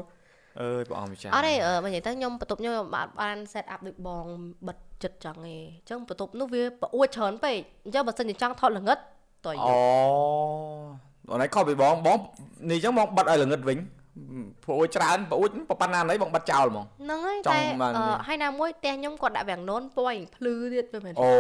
[0.62, 4.26] អើយព្រះអង្គម្ចាស់អត់ទេបើនិយាយទៅខ្ញុំបន្ទប់ខ្ញុំបានបាន set up ដូចបង
[4.68, 5.50] បិទចិត្តចឹងឯងអ
[5.84, 8.98] ញ្ចឹងបន្ទប់នោះវាប្រអួតច្រើនពេកអញ្ចឹងបើសិនជាចង់ថតល្ងិត
[9.46, 9.76] តើអូ
[11.30, 12.18] អូនឯងខុសពីបងបង
[12.70, 13.80] នេះអញ្ចឹងបងបិទឲ្យល្ងិតវិញ
[14.64, 15.50] ព្រោះច្រើនប្អួច
[15.82, 17.60] ប៉ុណ្ណាណីបងបាត់ចោលហ្មងហ្នឹងហើយតែ
[18.28, 21.32] ហើយណាមួយផ្ទះខ្ញុំគាត់ដាក់វាំងននពណ៌ភ្លឺទៀតវាមិនអូ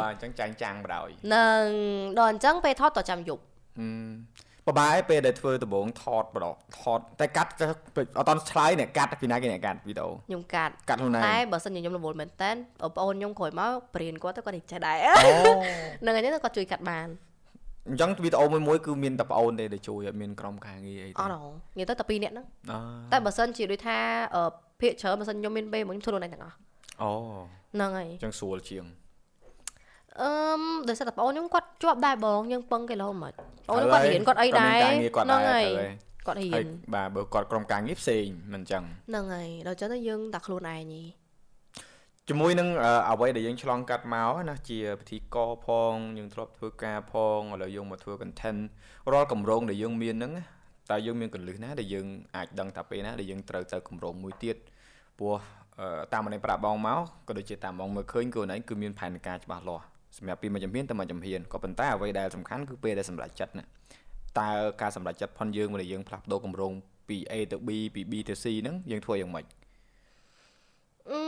[0.00, 1.64] បាទអញ្ចឹងចាញ់ចាំងបដ ாய் នឹង
[2.18, 3.42] ដល់អញ្ចឹងពេលថតតចាំយប់
[4.68, 6.46] បបាយពេលដែលធ្វើដំបងថតបដ
[6.80, 7.50] ថតតែកាត់
[8.18, 14.96] អត់តឆ្លើយអ្នកកាត់ពីណាគេអ្នកកាត់វីដេអូខ្ញុំកាត់កាត់ខ្លួនឯងតែបើសិនជាខ្ញុំរវល់មែនតើបងប្អូនខ្ញុំក្រោយមកព្រៀនគាត់ទៅគាត់ចេះដែរ
[16.02, 17.08] ហ្នឹងហើយគាត់ជួយកាត់បាន
[17.88, 22.46] អញ្ចឹងវីដេអូមួយមួយគឺមានតែប្អូនទេដែលជួយអត់មានក្រុមការងារអីទេអត់ហ៎និយាយទៅតែពីរនាក់ហ្នឹង
[23.12, 23.98] តែបើសិនជាដូចថា
[24.80, 26.56] ភាកច្រើនបើសិនខ្ញុំមានពេលមកខ្ញុំធ្វើខ្លួនឯងទាំងអស់
[27.02, 27.10] អូ
[27.74, 28.84] ហ្នឹងហើយអញ្ចឹងស្រួលជាង
[30.22, 33.32] អឺមដោយសារតែបងខ្ញុំគាត់ជាប់ដែរបងយើងពឹងគេលោមិន
[33.68, 35.66] បងគាត់រៀនគាត់អីដែរហ្នឹងហើយ
[36.26, 41.06] គាត់រៀនបាទបើគាត់ក្រុមការងារផ្សេងមិនអញ្ចឹងហ្នឹងហើយដល់ចឹងទៅយើងតែខ្លួនឯងនេះ
[42.28, 42.68] ជាមួយនឹង
[43.10, 48.60] អ្វីដែលយើងឆ្លងកាត់មកណាជាពិធីកផងយើងធ្លាប់ធ្វើការផងឥឡូវយើងមកធ្វើ content
[49.12, 50.32] រាល់កម្រងដែលយើងមានហ្នឹង
[50.90, 54.56] តើយើងមានកលឹះណាដែលយើងអាចដឹងថាពេលណាដែលយើងត្រូវទៅកម្រងមួយទៀត
[55.18, 55.36] ព្រោះ
[56.12, 59.84] តាមម្នាក់ប្រាប់បងមកក៏ដូចជាតាមបងមើលឃើញខ្លួនឯងគឺមានផែនការច្បាស់លាស់
[60.17, 63.63] សម្រាប់ពីមួយជំហានទៅមួយជំហានក៏ប៉ុន្តែអ្វីដែលសំខាន់គឺពេលដែលសម្រេចចិត្តណា
[64.39, 64.49] តើ
[64.81, 66.71] ការសម្រេចចិត្តផុនយើងដែលយើងផ្លាស់ប្ដូរកម្រង
[67.07, 69.45] ពី A ទៅ B ពី B ទៅ C ហ្នឹងយើងធ្វើយ៉ាងម៉េច
[71.09, 71.19] អឺ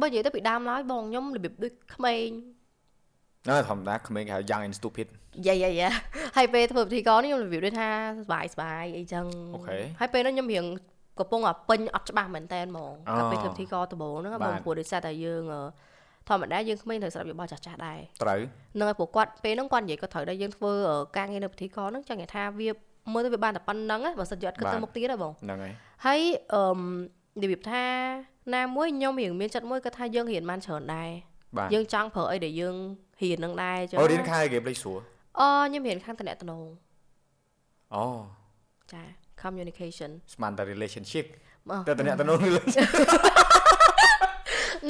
[0.00, 2.28] បើនិយាយទៅពីដើមឡើយបងខ្ញុំរបៀបដូចក្មេង
[3.48, 5.08] អើធម្មតាក្មេងគេហៅ young and stupid
[5.46, 5.90] យ៉ាយ៉ាយ៉ា
[6.36, 7.88] ហើយពេលធ្វើពិធីករនេះខ្ញុំរបៀបដូចថា
[8.24, 10.64] សบายសบายអីចឹងអូខេហើយពេលនោះខ្ញុំរៀង
[11.18, 15.42] កំពុងតែពេញអត់ច្បាស់មែនតែនហ្មងដល់ពេលធ្វើពិធីករដំបូងហ្នឹងបងព្រោះដោយសារតែយើង
[16.29, 18.39] ធម្មតាយើងក្មេងត្រូវស្ដាប់យោបល់ចាស់ចាស់ដែរត្រូវ
[18.79, 20.71] នឹងឲ្យពួកគាត់ពេលហ្នឹងគាត់និយាយគាត់ត្រូវដែរយើងធ្វើ
[21.17, 22.69] ការងារនៅពិធីករហ្នឹងចឹងគេថាវា
[23.13, 25.73] មើលទៅវាបានតែប៉ុណ្្នឹងបើសិនជាអត់គិតទៅមុខទៀតហ៎បងហ្នឹងហើយ
[26.05, 26.21] ហើយ
[26.53, 26.61] អឺ
[27.41, 27.83] របៀបថា
[28.55, 31.09] ណាមួយខ្ញុំរៀងមានចិត្តមួយគាត់ថាយើងរៀនបានច្រើនដែរ
[31.73, 32.75] យើងចង់ប្រើអីដែលយើង
[33.21, 34.99] រៀននឹងដែរចឹងអូរៀនខាងគេភ្លេចស្រួល
[35.39, 36.37] អូខ្ញុំរៀនខាងតំណែង
[37.95, 38.05] អូ
[38.93, 39.03] ចា
[39.43, 41.25] communication ស្មានតែ relationship
[41.87, 42.15] តែតំណែង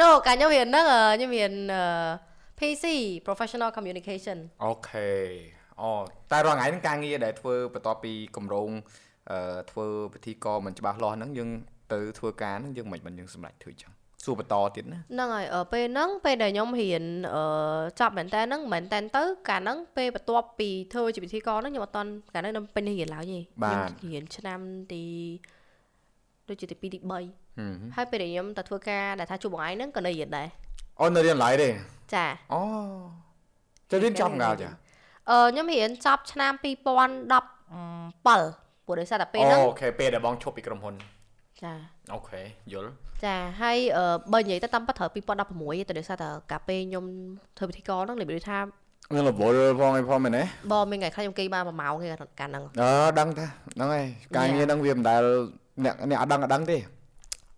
[0.02, 1.54] No កាខ្ញុំរៀនហ្នឹងខ្ញុំរៀន
[2.60, 2.86] PC
[3.28, 5.10] professional communication អូខេ
[5.82, 5.92] អូ
[6.32, 8.70] តែរាល់ថ្ងៃហ្នឹងការងារដែលធ្វើបន្ទាប់ពីកម្រង
[9.32, 11.50] អឺធ្វើពិធីករមិនច្បាស់លាស់ហ្នឹងយើង
[11.94, 13.92] ទៅធ្វើការហ្នឹងយើងមិនមិនយើងសម្រេចធ្វើចឹង
[14.24, 17.04] សួរបន្តទៀតណាហ្នឹងហើយពេលហ្នឹងពេលដែលខ្ញុំរៀន
[17.36, 17.44] អឺ
[18.00, 24.60] ចប់មែនតើហ្នឹងមែនតើទៅកាលហ្នឹងពេលបន្ទាប់ពីធ្វើជាពិធីករហ្នឹងខ្ញុំអត់តន់កាលហ្នឹងខ្ញុំពេញរៀនឡើយទេខ្ញុំរៀនឆ្នាំ
[24.92, 25.04] ទី
[26.50, 27.45] ដូចជាទី2ទី3
[27.96, 30.48] ហើយពេលដែលខ្ញុំទៅធ្វើការដែលថាជួបបងឯងហ្នឹងក៏នៅរៀនដែរ
[31.00, 31.70] អូនៅរៀនឡើយទេ
[32.14, 32.62] ចាអូ
[33.92, 34.70] ទៅរៀនចប់ងាល់ចា
[35.32, 36.66] អឺខ្ញុំរៀនចប់ឆ្នាំ2017
[38.26, 40.94] ព្រោះដោយសារតែពេលហ្នឹងអូខេពេលដែលបងឈប់ពីក្រុមហ៊ុន
[41.62, 41.74] ចា
[42.14, 42.42] អូខេ
[42.74, 42.92] យល់
[43.24, 43.78] ចាហើយ
[44.34, 47.06] បើនិយាយទៅតាមប៉ត្រូវ2016ទៅដោយសារតែកាពេលខ្ញុំ
[47.58, 48.60] ធ្វើពិធីករហ្នឹងនិយាយថា
[49.14, 52.08] នឹងរវល់ផងឯផងមែនទេបងមានថ្ងៃខ្លះខ្ញុំគេបាន1ម៉ោងគេ
[52.40, 54.06] កាលហ្នឹងអឺដឹងថាហ្នឹងហើយ
[54.38, 55.24] ការងារហ្នឹងវាមិនដែល
[55.84, 56.78] អ្នកអ្នកអត់ដឹងអត់ដឹងទេ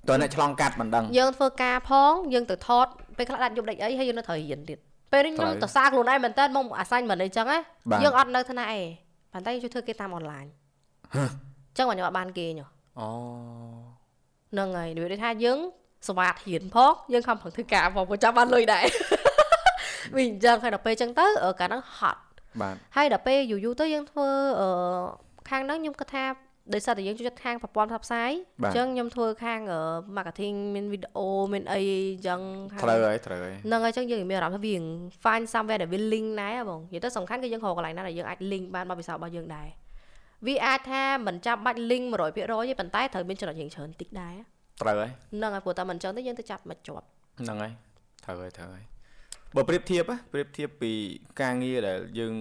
[0.07, 4.77] តើអ្នកឆ្លងកាត់មិនដឹងយើងធ្វើការផងយើងទៅថតពេលខ្លះដាច់យប់ដាច់អីហើយយើងនៅត្រូវរៀនទៀត
[5.11, 7.57] ពេលនេះខ្ញុំទៅសារខ្លួនឯងមែនតើមកអាសាញ់មិនអីចឹងហ៎
[8.03, 8.85] យើងអត់នៅថ្នាក់ឯង
[9.33, 10.45] ប៉ុន្តែជួយធ្វើគេតាមអនឡាញ
[11.13, 11.17] អ
[11.73, 12.61] ញ្ចឹងខ្ញុំអត់បានគេញ
[12.99, 13.07] អូ
[14.51, 15.59] ហ្នឹងហើយនិយាយថាយើង
[16.07, 18.83] សវ៉ាតហ៊ានផងយើងខំប្រឹងធ្វើការផងព្រោះចាំបានលុយដែរ
[20.15, 21.25] វាអញ្ចឹងហើយដល់ពេលអញ្ចឹងទៅ
[21.59, 22.21] កាលហ្នឹងហត់
[22.61, 24.27] បាទហើយដល់ពេលយូរយូរទៅយើងធ្វើ
[24.61, 24.67] អឺ
[25.49, 26.23] ខាងហ្នឹងខ្ញុំគិតថា
[26.73, 29.59] ដោយសារតែយើងចូលចិត្តខាងប្រព័ន្ធផ្សព្វផ្សាយអញ្ចឹងខ្ញុំធ្វើខាង
[30.17, 31.81] marketing មានវីដេអូមានអី
[32.13, 32.39] អញ្ចឹង
[32.83, 34.75] ត្រូវហើយត្រូវហើយហ្នឹងហើយអញ្ចឹងយើងមានអារម្មណ៍ថាវា
[35.23, 39.67] find somewhere ដែលវា link ដែរបងនិយាយទៅសំខាន់គឺយើងរកកន្លែងណាដែលយើងអាច link បានបទពិសោធន៍របស់យើងដែរ
[40.47, 44.35] វាអាចថាមិនចាំបាច់ link 100%ទេប៉ុន្តែត្រូវមានចំណុចរៀងច្រើនតិចដែរ
[44.81, 47.05] ត្រូវហើយហ្នឹងហើយព្រោះតែមិនអញ្ចឹងទេយើងទៅចាប់មិនជាប់
[47.39, 47.71] ហ្នឹងហើយ
[48.25, 48.85] ត្រូវហើយត្រូវហើយ
[49.55, 50.03] បើប្រៀបធៀប
[50.33, 50.91] ប្រៀបធៀបពី
[51.41, 52.33] ការងារដែលយើង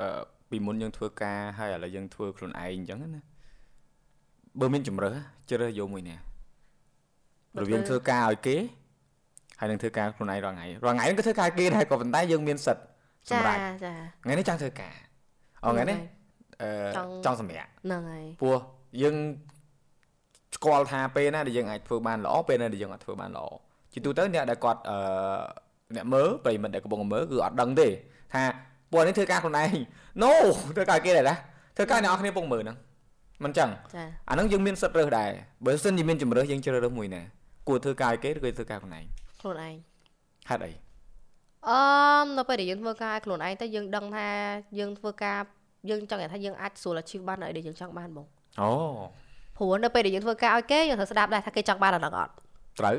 [0.00, 0.08] អឺ
[0.50, 3.22] ពីមុនយើងធ្វើការហើយឥឡូវយើងធ្វើខ្លួនឯងអញ្ចឹងណា
[4.60, 5.14] បើមានជំរើស
[5.48, 6.18] ជ្រើសយកមួយនេះ
[7.60, 8.56] រវាងធ្វើការឲ្យគេ
[9.60, 12.82] ហើយនឹងធ្វើការខ្លួនឯងរាល់ថ្ងៃរាល់ថ្ងៃហ្នឹងក៏ធ្វើការគេដែរក៏ប៉ុន្តែយើងមានសិទ្ធ
[13.30, 13.92] សម្រាប់ចា
[14.24, 14.94] ថ្ងៃនេះចង់ធ្វើការ
[15.64, 15.98] អូថ្ងៃនេះ
[16.62, 16.70] អឺ
[17.24, 18.58] ចង់សម្រាប់ហ្នឹងហើយព្រោះ
[19.02, 19.16] យើង
[20.56, 23.46] ស្គាល់ថាពេលណាដែលយើងអាចធ្វើបានល្អពេលណាដែលយើងអាចធ្វើបានល្អ
[23.92, 24.96] ជាទូទៅអ្នកដែលគាត់អឺ
[25.96, 27.88] អ្នកមើលប្រិមិត្តដែលកំពុងមើលគឺអត់ដឹងទេ
[28.34, 28.42] ថា
[28.92, 29.74] ពួកនេះធ្វើការខ្លួនឯង
[30.22, 30.30] No
[30.76, 31.34] ធ្វើការគេដែរណា
[31.76, 32.76] ធ្វើការអ្នកនរគ្នាពងមើលហ្នឹង
[33.44, 33.68] មិនចឹង
[34.28, 35.30] អាហ្នឹងយើងមានសិទ្ធិរើសដែរ
[35.66, 37.22] បើសិនជាមានជំរើសយើងជ្រើសរើសមួយណា
[37.68, 39.04] គួរធ្វើការឲ្យគេឬក៏ធ្វើការខ្លួនឯង
[39.40, 39.74] ខ្លួនឯង
[40.48, 40.72] ហេតុអី
[41.68, 41.78] អឺ
[42.38, 44.28] នៅពេលដែលយើងធ្វើការខ្លួនឯងទៅយើងដឹងថា
[44.78, 45.38] យើងធ្វើការ
[45.90, 48.26] យើងចង់និយាយថាយើងអាចស្រួល achieve បានអីដែលយើងចង់បានបង
[48.60, 48.70] អូ
[49.56, 52.32] ព្រោះនៅពេលដែលយើងធ្វើការឲ្យគេយើងត្រូវស្ដាប់ដែរថាគេចង់បានអាហ្នឹងអត់
[52.80, 52.96] ត្រូវ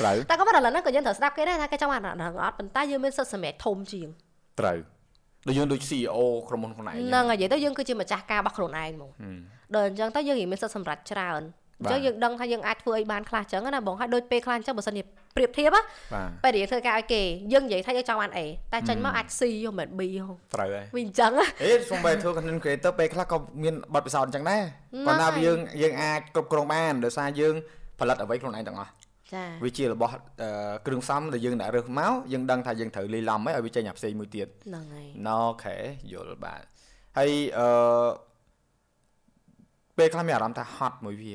[0.00, 4.08] ត្រូវតែក៏មិនឥឡូវហ្នឹងក៏យើងត្រូវស្ដាប់គេដែរថាគេចង់បានអាហ្នឹងអត់ប៉ុន្តែយើងមានសិទ្ធិសម្រេចធំជាង
[4.60, 4.78] ត្រូវ
[5.46, 9.10] ដូចយើងដូច CEO ក្រុមហ៊ុនខ្លួនឯងហ្នឹងហើយនិយាយទៅយើងគឺជាម្ចាស់ការរបស់ខ្លួនឯងហ្មង
[9.74, 11.42] ដល់អញ្ចឹងទៅយើងមានសិទ្ធិសម្រេចច្រើន
[11.80, 15.02] អញ្ចឹងយើងដឹងថាយើងអាចធ្វើអីបានខ្លះអញ្ចឹងណាបងហើយដូចពេលខ្លះអញ្ចឹងបើសិនជា
[15.36, 15.76] ប្រៀបធៀប
[16.42, 17.22] ពេលដែលយើងធ្វើការឲ្យគេ
[17.52, 18.40] យើងនិយាយថាយើងចង់បាន A
[18.72, 24.62] តែចេញមកអាច C ហ៎មិន B ហ៎ត្រូវហើយវាអញ្ចឹងអេសំបីធ្វើ content creator ពេលខ្លះក៏មានបទពិសោធន៍អញ្ចឹងដែរ
[25.06, 27.54] ប៉ុន្តែយើងយើងអាចគ្រប់គ្រងបានដោយសារយើង
[28.00, 28.90] ផលិតអ្វីខ្លួនឯងទាំងអស់
[29.34, 30.12] ចាវាជារបស់
[30.86, 35.76] គ្រឿងផ្សំដែលយើងដាក់រើសមកយើងដឹងថាយើងត្រូវលីឡំហើយឲ្យវាចេញអាផ្សេងមួយទៀតហ្នឹងហើយអូខេ
[36.12, 36.62] យល់បាទ
[37.18, 37.68] ហើយអឺ
[39.98, 41.34] ពេលខ្លះមានអារម្មណ៍ថាហត់មួយវា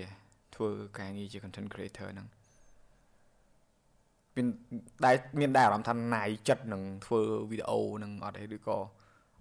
[0.55, 2.27] ធ្វើការងារជា content creator ហ្នឹង
[4.35, 4.47] មាន
[5.05, 8.77] ដែលមានដែរអារម្មណ៍ថាណាយចិត្តនឹងធ្វើវីដេអូនឹងអត់ទេឬក៏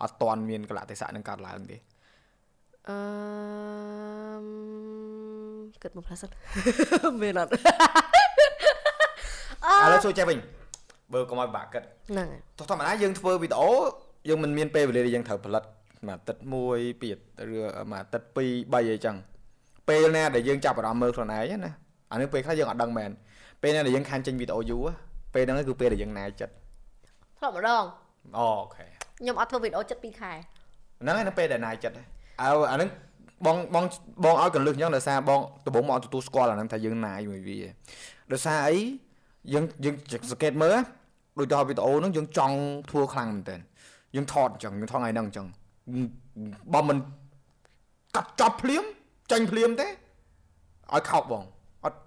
[0.03, 1.77] អត់តាន់មានកលៈទេសៈនឹងកាត់ឡើងទេ
[2.89, 2.99] អឺ
[5.83, 6.31] គិតមកផ្លាសិន
[7.23, 7.51] មានអត់
[9.85, 10.39] ឥឡូវជួយចេះវិញ
[11.13, 13.71] បើកុំឲ្យបាក់គិតហ្នឹងទោះធម្មតាយើងធ្វើវីដេអូ
[14.29, 15.63] យើងមិនមានពេលវេលាដែលយើងត្រូវផលិត
[16.07, 17.17] មួយអាទិត្យមួយពីរ
[17.51, 17.55] ឬ
[17.91, 19.17] មួយអាទិត្យពីរបីអីចឹង
[19.89, 21.73] ពេលណាដែលយើងចាប់អារម្មណ៍មើលខ្លួនឯងណា
[22.13, 23.11] អានេះពេលខ្លះយើងអត់ដឹងមែន
[23.63, 24.85] ពេលណាដែលយើងខានចេញវីដេអូយូរ
[25.35, 26.53] ពេលហ្នឹងគឺពេលដែលយើងណាយចិត្ត
[27.39, 27.85] ធ្លាប់ម្ដង
[28.39, 28.87] អូខេ
[29.19, 30.33] ខ្ញុំអត់ធ្វើវីដេអូចិត្ត2ខែ
[31.03, 31.97] ហ្នឹងហើយនៅពេលដែលណាយចិត្ត
[32.41, 32.89] អើអាហ្នឹង
[33.47, 33.85] បងបង
[34.25, 37.59] បងឲ្យកលឹះអញ្ចឹងដោយសារបងដំបូងមកទទួលស្គាល់អាហ្នឹងថាយើងណាយមួយវា
[38.33, 38.79] ដោយសារអី
[39.53, 39.95] យើងយើង
[40.31, 40.77] សង្កេតមើល
[41.39, 42.57] ដូចទៅវីដេអូហ្នឹងយើងចង់
[42.91, 43.57] ធ្វើខ្លាំងមែនតើ
[44.17, 45.47] យើងថតអញ្ចឹងយើងថតថ្ងៃហ្នឹងអញ្ចឹង
[46.73, 46.97] បើមិន
[48.17, 48.85] កាត់ចប់ភ្លាម
[49.31, 51.45] ចាញ់ភ្លាមទេឲ្យខោកបង
[51.85, 51.99] អត់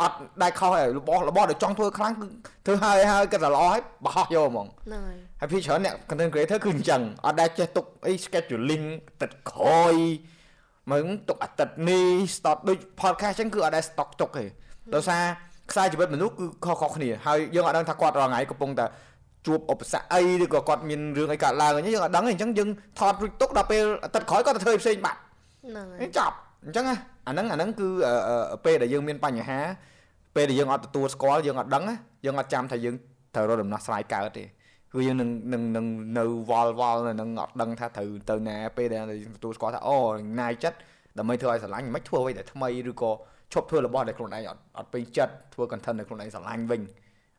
[0.00, 2.28] អត់ដែលខុសហើយរបស់របស់ដែលចង់ធ្វើខ្លាំងគឺ
[2.66, 8.86] ធ្វើហើយហើយគិតតែល្អហើយបោះយកហ្មងហ្នឹងហើយហើយពីច្រើនអ្នក content creator គឺអញ្ចឹងអត់ដែលចេះទុកអី scheduling
[9.22, 9.94] ទឹកក្រោយ
[10.90, 14.44] មើលទុកអាទិត្យនេះ start ដូច podcast អញ្ចឹងគឺអត់ដែល stock ទុកទេ
[14.94, 15.24] ដោយសារ
[15.70, 18.86] ខ្សែជីវិតមនុស្សគឺខុសៗគ្នាហើយយើងអត់ដឹងថាគាត់រាល់ថ្ងៃកំពុងតែ
[19.46, 27.88] ជួបឧបសគ្គអីឬក៏គាត់មានរឿងអីកើតឡើងអញ្ចឹងយើងអត់ដឹងទេអញ្ចឹងយើងថតរួចទុកដល់ពេលអាទិត្យក្រោយគាត់ទៅធ្វើផ្សេងបាត់ហ្នឹងហើយចប់អញ្ចឹងអាហ្នឹងអាហ្នឹងគឺ
[28.64, 29.58] ពេលដែលយើងមានបញ្ហា
[30.36, 31.82] ពេលដែលយើងអត់ទទួលស្គាល់យើងអត់ដឹង
[32.24, 32.94] យើងអត់ចាំថាយើង
[33.34, 34.44] ត្រូវរកដំណោះស្រាយកើតទេ
[34.92, 35.86] គឺយើងនឹងនឹងនឹង
[36.18, 39.96] នៅវល់វល់នឹងអត់ដឹងថាត្រូវទៅណាពេលដែលយើងទទួលស្គាល់ថាអូ
[40.40, 40.78] ណាយចិត្ត
[41.18, 43.12] ដើម្បីធ្វើឲ្យស្រឡាញ់មិនធ្វើអ្វីដែលថ្មីឬក៏
[43.54, 46.82] ឈប់ធ្វើរបស់ដែលខ្លួនឯងអត់អត់ពេញចិត្តធ្វើ content ដែលខ្លួនឯងស្រឡាញ់វិញ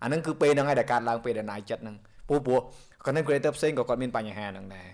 [0.01, 1.95] អាហ្នឹងគឺពេលហ្នឹងហើយដែលកើតឡើងពេលដែលណាយចិត្តហ្នឹង
[2.27, 2.59] ព្រោះព្រោះ
[3.05, 4.87] content creator ផ្សេងក៏គាត់មានបញ្ហាហ្នឹងដែរ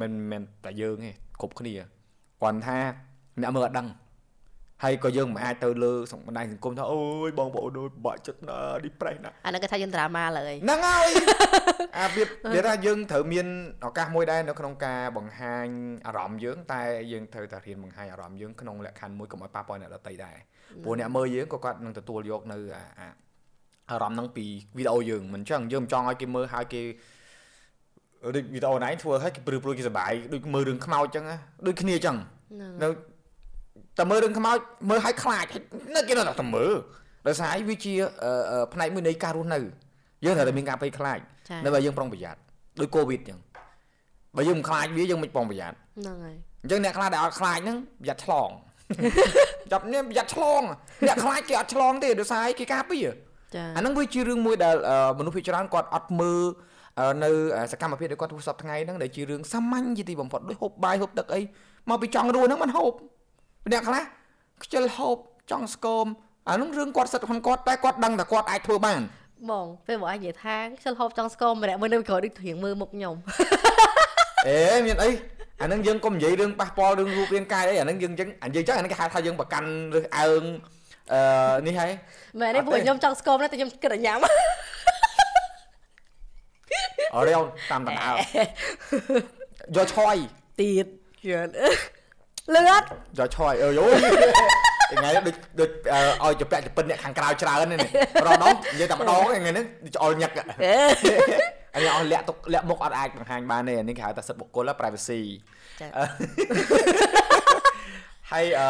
[0.00, 2.78] មិនមិនតែយើងទេគ្រប់គ្នាគាត់ថា
[3.40, 3.88] អ្នកមើលអត់ដឹង
[4.82, 5.92] ហើយក៏យើងមិនអាចទៅលើ
[6.26, 11.08] បណ្ដាញសង្គមថាអូយបងប្អូនអើយពិបាកចិត្តណាឌីប្រេសណាអាហ្នឹងគេថាយើងដ្រាម៉ាលើយហ្នឹងហើយ
[11.98, 12.22] អាវា
[12.54, 13.46] វាថាយើងត្រូវមាន
[13.86, 15.66] ឱកាសមួយដែរនៅក្នុងការបង្ហាញ
[16.06, 20.36] អារម្មណ៍យើង តែយើងត្រូវតែរៀនបង្ហាញអារម្មណ៍យើងក្នុងលក្ខខណ្ឌមួយកុំឲ្យប៉ះពាល់អ្នកដទៃដែរ
[20.84, 22.58] ព្រោះអ្នកមើលយើងក៏គាត់នឹងទទួលយកនៅ
[23.90, 24.44] អារម្មណ៍ហ្នឹងពី
[24.78, 26.82] វីដេអូយើងមិនចឹងយើងមិនចង់ឲ្យគេមើលហើយគេ
[28.36, 31.24] ដូចវីដេអូណៃធ្វើឲ្យគេព្រឺព្រួយគេសប្បាយដូចមើលរឿងខ្មោចចឹង
[31.66, 32.16] ដូចគ្នាចឹង
[32.82, 32.88] នៅ
[33.98, 35.46] តែមើលរឿងខ្មោចមើលឲ្យខ្លាច
[35.94, 36.72] នៅគេនៅតែមើល
[37.26, 37.94] ដោយសារវាជា
[38.72, 39.60] ផ្នែកមួយនៃការរស់នៅ
[40.24, 41.18] យើងត្រូវតែមានការភ័យខ្លាច
[41.64, 42.40] នៅបើយើងប្រុងប្រយ័ត្ន
[42.80, 43.38] ដូចកូវីដអញ្ចឹង
[44.36, 48.50] បើយើងមិនខ្លាចវាយើងមិនប្រុងប្រយ័ត្នហ្នឹងហើយអញ្ចឹងអ្នកខ្លះដែលអត់ខ្លាចហ្នឹងប្រយ័ត្នឆ្លង
[49.72, 50.62] ចាប់នេះប្រយ័ត្នឆ្លង
[51.06, 53.06] អ្នកខ្លាចគេអត់ឆ្លងទេដោយសារគេការពារ
[53.76, 54.76] អាហ្នឹងវាជារឿងមួយដែល
[55.18, 56.42] មនុស្សភាគច្រើនគាត់អត់មើល
[57.24, 57.30] នៅ
[57.72, 61.40] សកម្មភាពដែលគាត់ធ្វើសពថ្ងៃហ្នឹងដែលជារឿងសាមញ្ញជាទីបំផុតដូចហូបបាយហូបទឹកអី
[61.90, 62.92] មកពីចង់រស់ហ្នឹងមិនហូប
[63.70, 64.02] អ្នកខ្លះ
[64.64, 65.16] ខ្ជិលហូប
[65.50, 66.06] ចង់ស្គម
[66.48, 69.00] អានោះរឿងគាត់សិតខ្លួនគាត់តែគាត់ដឹងថាគាត់អាចធ្វើបាន
[69.50, 73.14] បងពេលមកអញនិយាយថាខ្ជិលហូបចង់ស្គមម្នាក់មើលនៅក្រោយដូចធៀងមើលមុខខ្ញុំ
[74.48, 75.10] អេមានអី
[75.60, 80.42] អានឹងយើងកុំនិយាយរឿងប៉ះពាល់រឿងរូបរាងកាយអីអានឹងយើងចឹងនិយាយចឹងអានឹងគេហៅថាយើងប្រកាន់ឬអើង
[81.12, 81.20] អឺ
[81.66, 81.90] នេះហើយ
[82.40, 84.18] មែនទេព្រោះខ្ញុំចង់ស្គមណាតែខ្ញុំគិតតែញ៉ាំ
[87.14, 90.16] អរេអូនតាមតំណើយកឆយ
[90.60, 90.86] ទៀត
[91.24, 91.48] ច្រើន
[92.54, 92.70] លឿន
[93.18, 93.92] យកឆយអើយអូយ
[94.90, 95.70] ថ្ងៃនេះដូចដូច
[96.22, 97.90] ឲ្យជពាក់ជពិនអ្នកខាងក្រៅច្រើននេះ
[98.26, 99.64] រដងនិយាយតែម្ដងថ្ងៃនេះ
[99.96, 100.30] ច្អល់ញឹក
[101.74, 105.20] អានេះអស់លាក់ទុកលាក់មុខអត់អាចបង្ហាញបានទេអានេះគេហៅថាសិទ្ធិបុគ្គល privacy
[105.80, 105.86] ចា
[108.32, 108.68] ហើយអឺ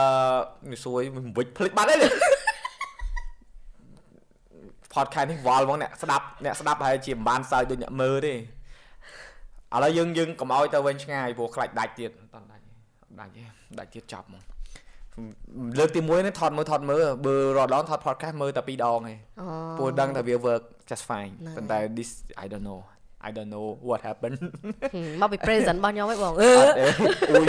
[0.70, 1.96] នេះសួយមិនវិចភ្លេចបាត់ទេ
[4.94, 8.36] podcast នេះវល់ហ្មងអ្នកស្ដាប់អ្នកស្ដាប់ហើយជាមិនបានសើចដូចអ្នកមើលទេឥ
[9.82, 12.64] ឡូវយើងយើងកុំឲ្យទៅវិញឆ្ងាយព្រោះខ្លាចដាច់ទៀតអត់ដាច់
[13.20, 13.42] ដាច់ទេ
[13.78, 14.42] ដាច់ទៀតចប់ហ្មង
[15.78, 19.18] លើកទី1នេះថតមើលថតមើលបើរដងថត podcast មើលតែ2ដងឯង
[19.78, 22.10] ព្រោះដឹងថាវា work just fine ប៉ុន្តែ this
[22.44, 22.80] I don't know
[23.28, 24.38] I don't know what happened
[25.20, 26.50] មកពី present របស់ខ្ញុំឯងបងអឺ
[27.32, 27.46] អូយ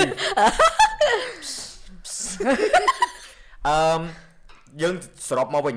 [3.67, 3.99] អឺ
[4.81, 4.93] យើង
[5.27, 5.75] សរុបមកវិញ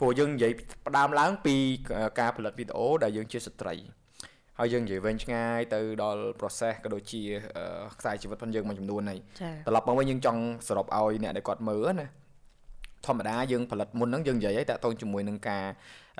[0.00, 0.52] ព្រោះយើងនិយាយ
[0.86, 1.54] ផ្ដើមឡើងពី
[2.20, 3.74] ការផលិតវីដេអូដែលយើងជាស្ត្រី
[4.58, 7.22] ហើយយើងនិយាយវែងឆ្ងាយទៅដល់ process ក៏ដូចជា
[7.98, 9.20] ខ្សែជីវិតរបស់យើងមួយចំនួនហើយ
[9.66, 12.06] ត្រឡប់មកវិញយើងចង់សរុបឲ្យអ្នកដែលគាត់មើលណា
[13.06, 15.64] ធម្មតាយើងផលិតមុនហ្នឹងយើងនិយាយឲ្យតាក់ទងជាមួយនឹងការ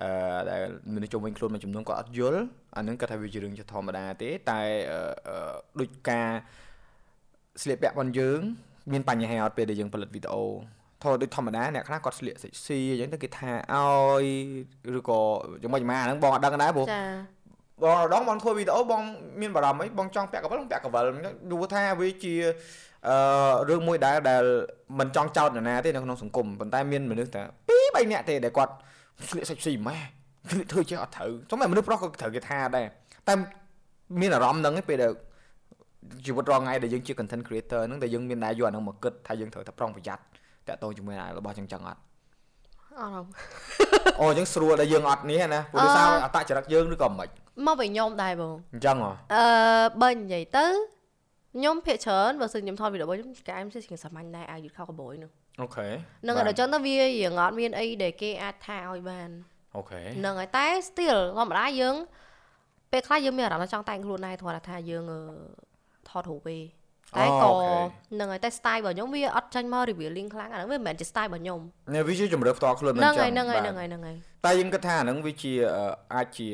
[0.02, 0.60] អឺដែល
[0.94, 2.40] មនុស្សជុំវិញខ្លួនមួយចំនួនគាត់អត់យល់
[2.76, 4.60] អាហ្នឹងគាត់ថាវាជារឿងជាធម្មតាទេតែ
[5.80, 6.28] ដូចការ
[7.62, 8.40] ស្លៀកពាក់របស់យើង
[8.92, 10.44] មានបញ្ហាអត់ពេលដែលយើងផលិតវីដេអូ
[11.02, 14.24] ធរដូចធម្មតាអ្នកខ្លះគាត់ស្លៀកសិចស៊ីអញ្ចឹងទៅគេថាឲ្យ
[14.98, 15.20] ឬក៏
[15.62, 17.02] យ៉ាងម៉េចម៉ាហ្នឹងបងអត់ដឹងដែរព្រោះចា
[17.82, 19.02] បងដងបងធ្វើវីដេអូបង
[19.40, 22.34] មានបារម្ភអីបងចង់ពាក់កវិលបងពាក់កវិលយល់ថាវាជា
[23.08, 23.16] អឺ
[23.68, 24.44] រឿងមួយដែលដែល
[24.98, 27.42] មិនចង់ចោទនរណាទេនៅក្នុងសង្គមប៉ុន្តែមានមនុស្សតែ
[27.74, 28.72] 2 3នាក់ទេដែលគាត់
[29.30, 29.96] ស្លៀកសាច់ស៊ីម៉ែ
[30.50, 32.86] ស្លៀកធ្វើចេះអត់ត្រូវសូម្បីមនុស្សប្រុសក៏ត្រូវគេថាដែរ
[33.28, 33.34] តែ
[34.20, 35.12] មានអារម្មណ៍ហ្នឹងឯងពេលដែល
[36.26, 40.22] ជីវិតរងថ្ងៃដែលយើងជា content creator ហ្នឹងដែលយើងមានដែរយកអាហ្នឹងមកគិតថាយើងត្រូវតែប្រុងប្រយ័ត្ន
[40.68, 42.00] តាក់ទងជាមួយអារបស់ចឹងចឹងអត់
[43.00, 43.26] អត់
[44.20, 47.28] អូចឹងស្រួលដែលយើងអត់នេះណាព្រោះសារអតចរិតយើងឬក៏មិន
[47.66, 49.44] មកវិញខ្ញុំដែរបងអញ្ចឹងហ៎អឺ
[50.02, 50.66] បើនិយាយទៅ
[51.56, 55.30] ខ្ញុំភាកច្រើនបើសិនខ្ញុំថតវីដេអូខ្ញុំកែមជាសាមញ្ញដែរអាយុខោកបយនោះ
[55.62, 55.88] អូខេ
[56.26, 59.30] នឹងដល់ចឹងទៅវារៀងអត់មានអីដែលគេអាចថាឲ្យបាន
[59.76, 61.94] អូខេនឹងហើយតែ still ធម្មតាយើង
[62.92, 65.04] ពេលខ្លះយើងមានអារម្មណ៍ថាចង់តែងខ្លួនដែរគ្រាន់តែថាយើង
[66.08, 66.58] ថតរូបទេ
[67.14, 67.50] តែក៏
[68.20, 71.60] នឹងហើយតែ style របស់ខ្ញុំវាអត់ចាញ់មក revealing ខ្លាំងអាហ្នឹងវាមិនមែនជា style របស់ខ្ញុំ
[71.94, 74.16] នេះវាជាជំរឿផ្ទាល់ខ្លួនមិនចឹងហ្នឹងហើយហ្នឹងហើយហ្នឹងហើយ
[74.46, 75.52] តែយើងគិតថាអាហ្នឹងវាជា
[76.14, 76.48] អាចជា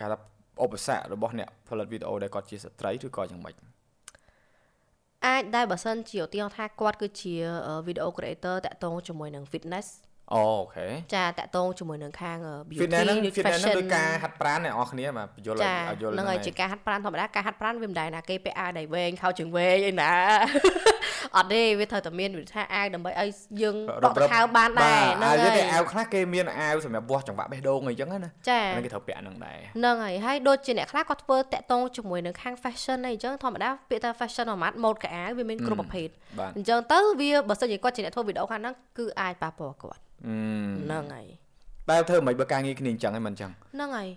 [0.00, 0.18] ការថា
[0.64, 3.54] ឧបសគ្គរបស់អ្នកផលិតវីដេអូដែលគាត់ជាស្ត្រីឬក៏យ៉ាងម៉េច
[5.26, 7.34] អាចដែរបើសិនជាឧទាហរណ៍ថាគាត់គឺជា
[7.86, 9.86] video creator តាក់ទងជាមួយនឹង fitness
[10.36, 20.12] អូខេចាតាក់ទងជាមួយនឹងខាង beauty fitness ហ្នឹង fitness ហ្នឹងដូចការហាត់ប្រាណអ្នកនរគ្នាបាទយល់ឲ្យយល់ហ្នឹងហើយជាការហាត់ប្រាណធម្មតាការហាត់ប្រាណវាមិនដែរណាគេពាក់អាវដៃវែងខោជើងវែងអីណា
[21.36, 23.28] អត់ទេវាត្រូវតែមានវិធីអាវដើម្បីឲ្យ
[23.62, 28.28] យើងដកខោបានដែរហ្នឹងហើយតែអាវខ្លះគេមានអាវសម្រាប់វាស់ចង្វាក់បេះដូងអីចឹងណាហ្នឹ
[28.80, 36.08] ងគេត្រូវពាក់ហ្នឹងដែរហ្នឹងហើយហើយដូចជាអ្នកខ្លះគាត់ធ្វើតាក់ទងជាមួយនឹងខាង fashion អីចឹងធម្មតាពាក្យថា fashion អាម៉ាត់ម៉ូដកៅអៅវាមានគ្រប់ប្រភេទ
[36.56, 41.26] អញ្ចឹងទៅវាបើសិនជាគាត់ជាអ្នកធ្វើវីដេអូខាងហ្នឹងគឺអាចប៉ះពាល់គាត់ហ្នឹងហើយ
[41.88, 44.08] តែធ្វើមិនបើការងារគ្នាអញ្ចឹងហ្នឹងមិនអញ្ចឹងហ្នឹងហើយ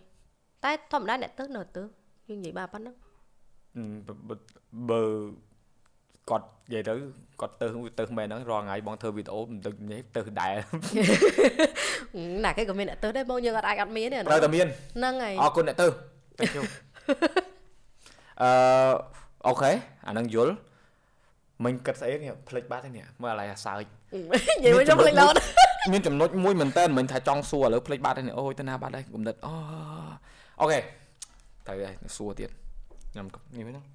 [0.63, 1.83] តែធម្មតាអ្នកទៅនៅទៅ
[2.27, 2.95] យើងនិយាយបាទប៉ុណ្ណឹង
[4.89, 5.01] បើ
[6.29, 6.93] គាត់និយាយទៅ
[7.41, 7.65] គាត់ទៅ
[7.99, 10.53] ទៅមែនហ្នឹងរាល់ថ្ងៃបងធ្វើវីដេអូមិនទៅនេះទៅដែរ
[12.45, 14.67] ណាគេក៏មានអ្នកទៅដែរបងយើងអត់អាចអត់មានទេត្រូវតែមាន
[14.97, 15.87] ហ្នឹងហើយអរគុណអ្នកទៅ
[16.39, 16.65] ទៅជុំ
[18.41, 18.49] អឺ
[19.47, 19.71] អូខេ
[20.07, 20.53] អានឹងយល់
[21.65, 24.17] មិញគិតស្អីនេះផ្លេចបាត់ទេនេះមើលអាឡៃអាសើច និ
[24.63, 25.33] យាយមកខ្ញុំផ្លេចលោត
[25.93, 29.53] មានចំណុចមួយមែនតើមិនថាចង់សួរឥឡូវផ្លេចបាត់ហើយអូយទៅណាបាត់ហើយគំនិតអូ
[30.61, 30.79] អូខេ
[31.67, 32.49] ត្រូវហើយសួរទៀត
[33.11, 33.85] ខ្ញុំនេះហ្នឹង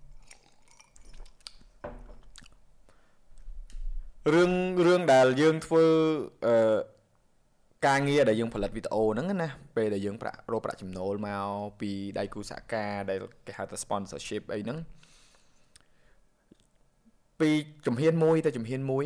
[4.34, 4.52] រឿង
[4.86, 5.84] រឿងដែលយើងធ្វើ
[6.46, 6.78] អឺ
[7.86, 11.48] ការងារដែលយើងផលិតវីដេអូហ្នឹងណាពេលដែលយើងប្រាក់រកប្រាក់ចំណូលមក
[11.80, 14.78] ពីដៃគូសហការដែលគេហៅថា sponsorship អីហ្នឹង
[17.40, 17.50] ពី
[17.86, 19.04] ជំហានមួយទៅជំហានមួយ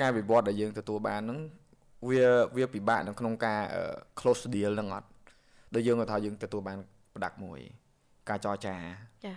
[0.00, 1.38] ការវិវត្តដែលយើងទទួលបានហ្នឹង
[2.08, 2.24] វា
[2.56, 3.60] វាពិបាកនៅក្នុងការ
[4.18, 5.08] close deal ហ្នឹងអត់
[5.74, 6.78] ដូចយើងគាត់ថាយើងទទួលបាន
[7.12, 7.60] product មួយ
[8.28, 8.74] ការចរចា
[9.24, 9.34] ចា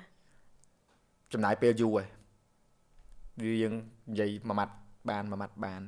[1.33, 2.07] ចំណាយពេលយូរហើយ
[3.43, 3.73] វាយើង
[4.11, 4.73] និយាយមួយម៉ាត់
[5.09, 5.81] បានមួយម៉ាត់បាន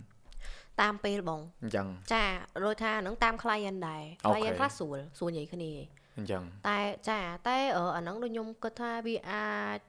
[0.82, 2.25] តាមពេលបងអញ្ចឹងចា
[2.65, 5.71] ដូចថាហ្នឹងតាម client ដែរ client ខ្លះស្រួលស្រួលនិយាយគ្នា
[6.17, 6.79] អញ្ចឹងតែ
[7.10, 9.79] ចាតែអាហ្នឹងដូចខ្ញុំគិតថាវាអាច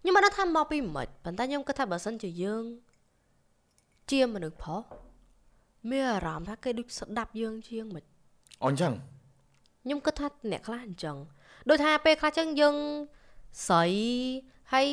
[0.00, 2.64] ខ្ញុំមិនដឹងថាមកពីមិនប៉ុន្តែខ្ញុំគិតថាបើសិនជាយើង
[4.10, 4.82] ជាមនុស្សប្រុស
[5.90, 8.04] មានអារម្មណ៍ថាគេដូចស្ដាប់យើងជាងមិន
[8.64, 8.92] អញ្ចឹង
[9.84, 11.16] ខ្ញុំគិតថាអ្នកខ្លះអញ្ចឹង
[11.68, 12.76] ដូចថាពេលខ្លះចឹងយើង
[13.68, 13.84] ស្រី
[14.72, 14.86] ហើយ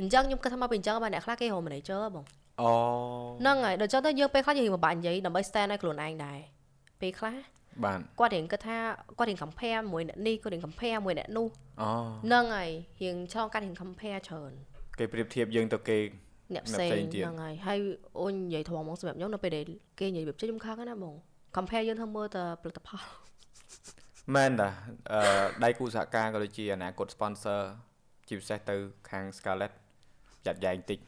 [0.00, 2.24] អញ្ចឹងខ្ញុំគិតថាមកពីអញ្ចឹងបើអ្នកខ្លះគេរក manager បង
[2.60, 2.70] អូ
[3.40, 6.38] ហ្នឹងហើយដល់ចឹងទៅយើងពេលខ្លះយើងពិបាកនិយាយដើម្បី stand ឲ្យខ្លួនឯងដែរ
[7.00, 7.36] ពេលខ្លះ
[7.84, 8.78] បាទគាត់រៀងគិតថា
[9.18, 11.48] គាត់រៀង compare មួយអ្នកនេះគាត់រៀង compare មួយអ្នកនោះ
[11.82, 11.90] អូ
[12.24, 12.70] ហ្នឹងហើយ
[13.02, 14.52] រៀងឆ្លងកាត់រៀង compare ច្រើន
[14.98, 15.98] គេប្រៀបធៀបយើងទៅគេ
[16.54, 17.78] អ្នកផ្សេងហ្នឹងហើយហើយ
[18.20, 19.64] អូននិយាយត្រង់ហ្មងសម្រាប់ខ្ញុំនៅពេលដែល
[20.00, 21.14] គេនិយាយបែបចិត្តខ្ញុំខឹងណាបង
[21.56, 23.02] compare យើងធ្វើមើលតើផលិតផល
[24.34, 24.68] មែនតា
[25.12, 25.20] អឺ
[25.64, 27.60] ដៃគូសហការក៏ដូចជាអនាគត sponsor
[28.28, 28.76] ជាពិសេសទៅ
[29.10, 29.72] ខាង Scarlett
[30.46, 30.98] ចាត់យ៉ែងតិច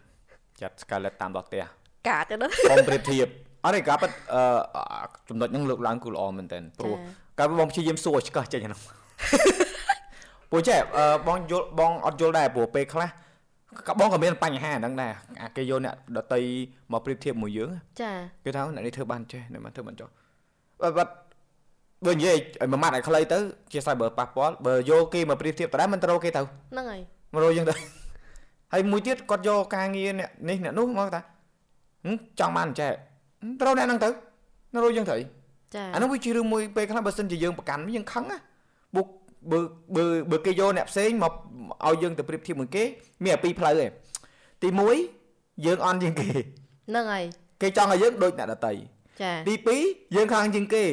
[0.60, 1.62] ចាត់ Scarlett តាមដល់ផ្ទះ
[2.08, 3.26] កាតទៅខ្ញុំប្រៀបធៀប
[3.66, 4.42] អរិកាប៉ិតអឺ
[5.28, 6.94] ចំណុចហ្នឹងលើកឡើងគូល្អមែនតើព្រោះ
[7.38, 8.80] កាលបងព្យាយាមសួរឆ្កឹះចេញហ្នឹង
[10.50, 10.78] ពូចេះ
[11.26, 13.08] បងយល់បងអត់យល់ដែរព្រោះពេលខ្លះ
[13.86, 15.12] ក៏បងក៏មានបញ្ហាហ្នឹងដែរ
[15.42, 16.40] អាគេយកអ្នកដតី
[16.92, 17.70] មកប្រៀបធៀបមួយយើង
[18.02, 18.12] ចា
[18.44, 20.08] គេថាអ្នកនេះធ្វើបានចេះអ្នកមិនធ្វើបានចុះ
[20.82, 20.88] បើ
[22.06, 23.38] បើនិយាយឲ្យមួយម៉ាត់ឲ្យខ្លីទៅ
[23.72, 27.00] ជាស្អីបើប៉ះពាល់បើយកគេមកប្រៀបធៀបតើមិនត្រូវគេទៅហ្នឹងហើយ
[27.34, 27.74] មករកយើងទៅ
[28.72, 31.20] ហើយមួយទៀតគាត់យកការងារអ្នកនេះអ្នកនោះមកថា
[32.40, 32.92] ចង់បានចេះ
[33.60, 34.08] ត្រូវអ្នកហ្នឹងទៅ
[34.74, 35.16] នៅរួចយើងទៅ
[35.74, 38.38] ចាអានោះវាជារឿងមួយពេលខ្លះបើសិនជាយើងប្រកាន់យើងខឹងណា
[38.96, 39.06] បុក
[39.50, 39.58] បើ
[39.96, 41.32] បើបើគេយកអ្នកផ្សេងមក
[41.86, 42.84] ឲ្យយើងទៅប្រៀបធៀបមួយគេ
[43.24, 43.90] មានតែពីរផ្លូវឯង
[44.62, 44.68] ទី
[45.16, 47.24] 1យើងអន់ជាងគេហ្នឹងហើយ
[47.62, 48.74] គេចង់ឲ្យយើងដូចអ្នកដតី
[49.22, 50.84] ចាទី2យើងខាងជាងគេ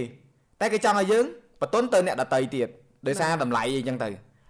[0.62, 1.26] តែគេចង់ឲ្យយើង
[1.62, 2.68] បន្ទន់ទៅអ្នកដតីទៀត
[3.08, 4.10] ដោយសារតម្លៃអីចឹងទៅ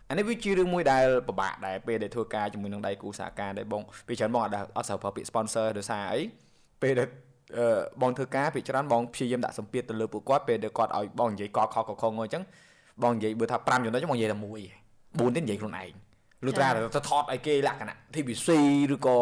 [0.09, 6.21] អានេះវាជារឿងមួយដែលពិបាកដែរពេលដែលធ្វើការជាមួយនឹងដៃគូសហការដែលបងពីច្រើនបងអត់អត់ស្រូវប្រើពាក្យ sponsor ដោយសារអី
[6.81, 7.07] ពេលដែល
[8.01, 12.43] បងធ្វើការពីច្រើនបងព្យាយាមដាក់សម្ពាធទៅលើពួកគាត់ពេលដែលគាត់ឲ្យបងនិយាយកខកខងអញ្ចឹង
[13.03, 14.59] បងនិយាយបើថា5ចំណុចបងនិយាយតែមួយ
[14.97, 15.91] 4ទៀតនិយាយខ្លួនឯង
[16.45, 16.79] លុះត្រាទៅ
[17.09, 18.47] ថតឲ្យគេលក្ខណៈ TVC
[18.93, 19.17] ឬក៏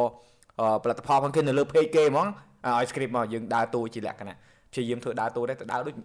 [0.83, 2.27] ផលិតផលផងគេនៅលើ page គេហ្មង
[2.67, 4.35] ឲ្យ script មកយើងដើរតួជាលក្ខណៈ
[4.71, 5.95] ព្យាយាមធ្វើដើរតួដែរទៅដើរដូច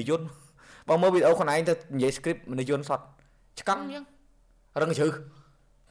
[0.00, 0.24] និយន្ត
[0.88, 3.00] បងមើលវីដេអូខ្លួនឯងទៅនិយាយ script និយន្តសត
[3.60, 4.04] ឆ្កឹងអញ្ចឹង
[4.80, 5.12] រឹងជ្រឹះ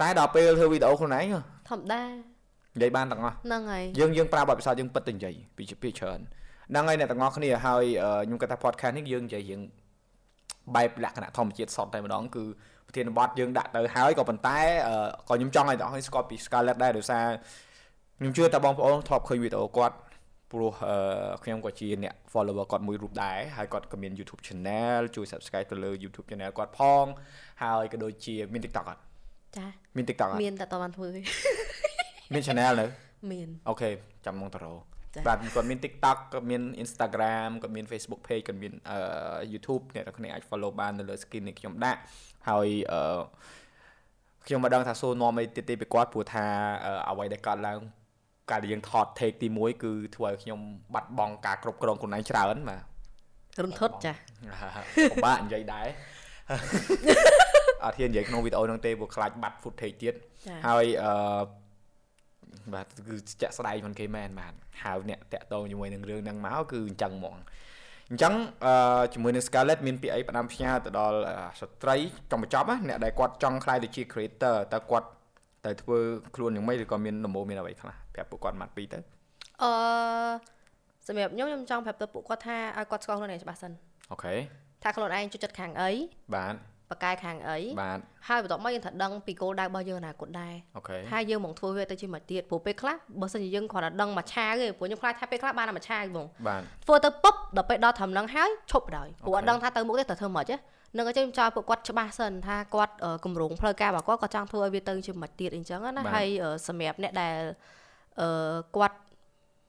[0.01, 1.25] តែដល់ពេលធ្វើវីដេអូខ្លួនឯង
[1.69, 2.01] ធម្មតា
[2.75, 6.19] និយាយបានទាំងអស់ហ្នឹងហើយយើងយើងប្រើបទពិសោធន៍យើងពិតទៅនិយាយពីពីច្រើន
[6.71, 7.83] ហ្នឹងហើយអ្នកទាំងអស់គ្នាហើយ
[8.25, 9.61] ខ្ញុំគិតថា podcast នេះយើងនិយាយរៀង
[10.75, 12.43] បែបលក្ខណៈធម្មជាតិសតតែម្ដងគឺ
[12.87, 14.59] ប្រធានបទយើងដាក់ទៅហើយក៏ប៉ុន្តែ
[15.29, 17.25] ក៏ខ្ញុំចង់ឲ្យបងប្អូនស្គាល់ពី Scarlett ដែរដោយសារ
[18.19, 19.95] ខ្ញុំជឿថាបងប្អូនធ្លាប់ឃើញវីដេអូគាត់
[20.51, 20.71] ព្រោះ
[21.43, 27.05] ខ្ញុំក៏ជាអ្នក follower គាត់មួយរូបដែរហើយគាត់ក៏មាន YouTube channel ជួយ subscribe ទៅលើ YouTube channel គាត់ផង
[27.61, 29.01] ហើយក៏ដូចជាមាន TikTok អត់
[29.57, 29.65] ចា
[29.95, 31.07] មាន TikTok អត់មានតែតបានធ្វើ
[32.33, 32.85] មាន channel នៅ
[33.31, 33.89] មានអូខេ
[34.25, 34.73] ចាំមកតរោ
[35.27, 38.73] បាទគាត់មាន TikTok គាត់មាន Instagram គាត់មាន Facebook page គាត់មាន
[39.53, 41.99] YouTube អ្នកនរគ្នាអាច follow បាននៅលើ skin នេះខ្ញុំដាក់
[42.49, 43.19] ហើយអឺ
[44.45, 46.45] ខ្ញុំមិនដឹងថាសួរនាំអីទៀតទេពីគាត់ព្រោះថា
[47.09, 47.79] អ្វីដែលកើតឡើង
[48.49, 50.59] កាលដែលយើងថត take ទី1គឺធ្វើឲ្យខ្ញុំ
[50.93, 52.77] បាត់បង់ការគ្រប់គ្រងខ្លួនឯងច្រើនបា
[53.57, 54.13] ទរំថត់ចា
[55.11, 55.87] ពិបាកនិយាយដែរ
[57.83, 60.13] អត់ហ៊ាននិយាយក្នុងវីដេអូហ្នឹងទេព្រោះខ្លាចបាត់ footage ទៀត
[60.67, 61.11] ហើយអឺ
[62.73, 67.35] បាទគឺចាក់ស្ដែងមិនគេមែនបាទហៅអ្នកតាក់តងជាមួយនឹងរឿងហ្នឹងមកគឺអញ្ចឹងហ្មង
[68.09, 68.33] អញ្ចឹង
[68.65, 71.17] អឺជាមួយនឹង Scarlett មានពាក្យអីផ្ដាំផ្ញើទៅដល់
[71.59, 71.95] ស្ត្រី
[72.31, 75.07] ចង់បញ្ចប់ណាអ្នកដែលគាត់ចង់ខ្លាយទៅជា creator តើគាត់
[75.65, 75.97] ទៅធ្វើ
[76.35, 78.99] ខ្លួនយ៉ាងម៉េចឬក៏មានដំបូងមានអ្វីខ្លះប្រាប់ពួកគាត់ម៉ាត់ពីទៅ
[79.63, 79.71] អឺ
[81.07, 83.71] សម្រាប់ខ្ញុំខ្ញុំចង់ប្រាប់ទៅពួកគាត់ថាឲ្យគាត់ស្គាល់ខ្លួនឯងច្បាស់សិន
[84.11, 84.33] អូខេ
[84.83, 85.91] ថាខ្លួនឯងជួយចិត្តខាងអី
[86.35, 86.55] បាទ
[86.89, 100.59] បកកាយខាងអីបាទហើយបន្ទាប់មកយើងត្រូវដឹងពីគោលដៅរបស់យើងអនាគតដែរអូខេហើយយើងមកធ្វើវាទៅជាមកទៀតព្រោះពេលខ្លះបើសិនជាយើងគ្រាន់តែដឹងមួយឆាវទេព្រោះខ្ញុំខ្លាចថាពេលខ្លះបានតែមួយឆាវហ្មងបាទធ្វើទៅពុបដល់ពេលដល់ត្រឹមហ្នឹងហើយឈប់ដល់ព្រោះអត់ដឹងថាទៅមុខទេត្រូវធ្វើមិនខ្មិច
[100.97, 102.93] នឹងអញ្ចឹងខ្ញុំចង់ពួកគាត់ច្បាស់សិនថាគាត់
[103.25, 106.27] គម្រោងផ្លូវការរបស់គាត់ក៏ចង់ធ្វើឲ្យវាទៅជាមិនទៀតអញ្ចឹងណាហើយ
[106.67, 107.37] សម្រាប់អ្នកដែល
[108.21, 108.97] អឺគាត់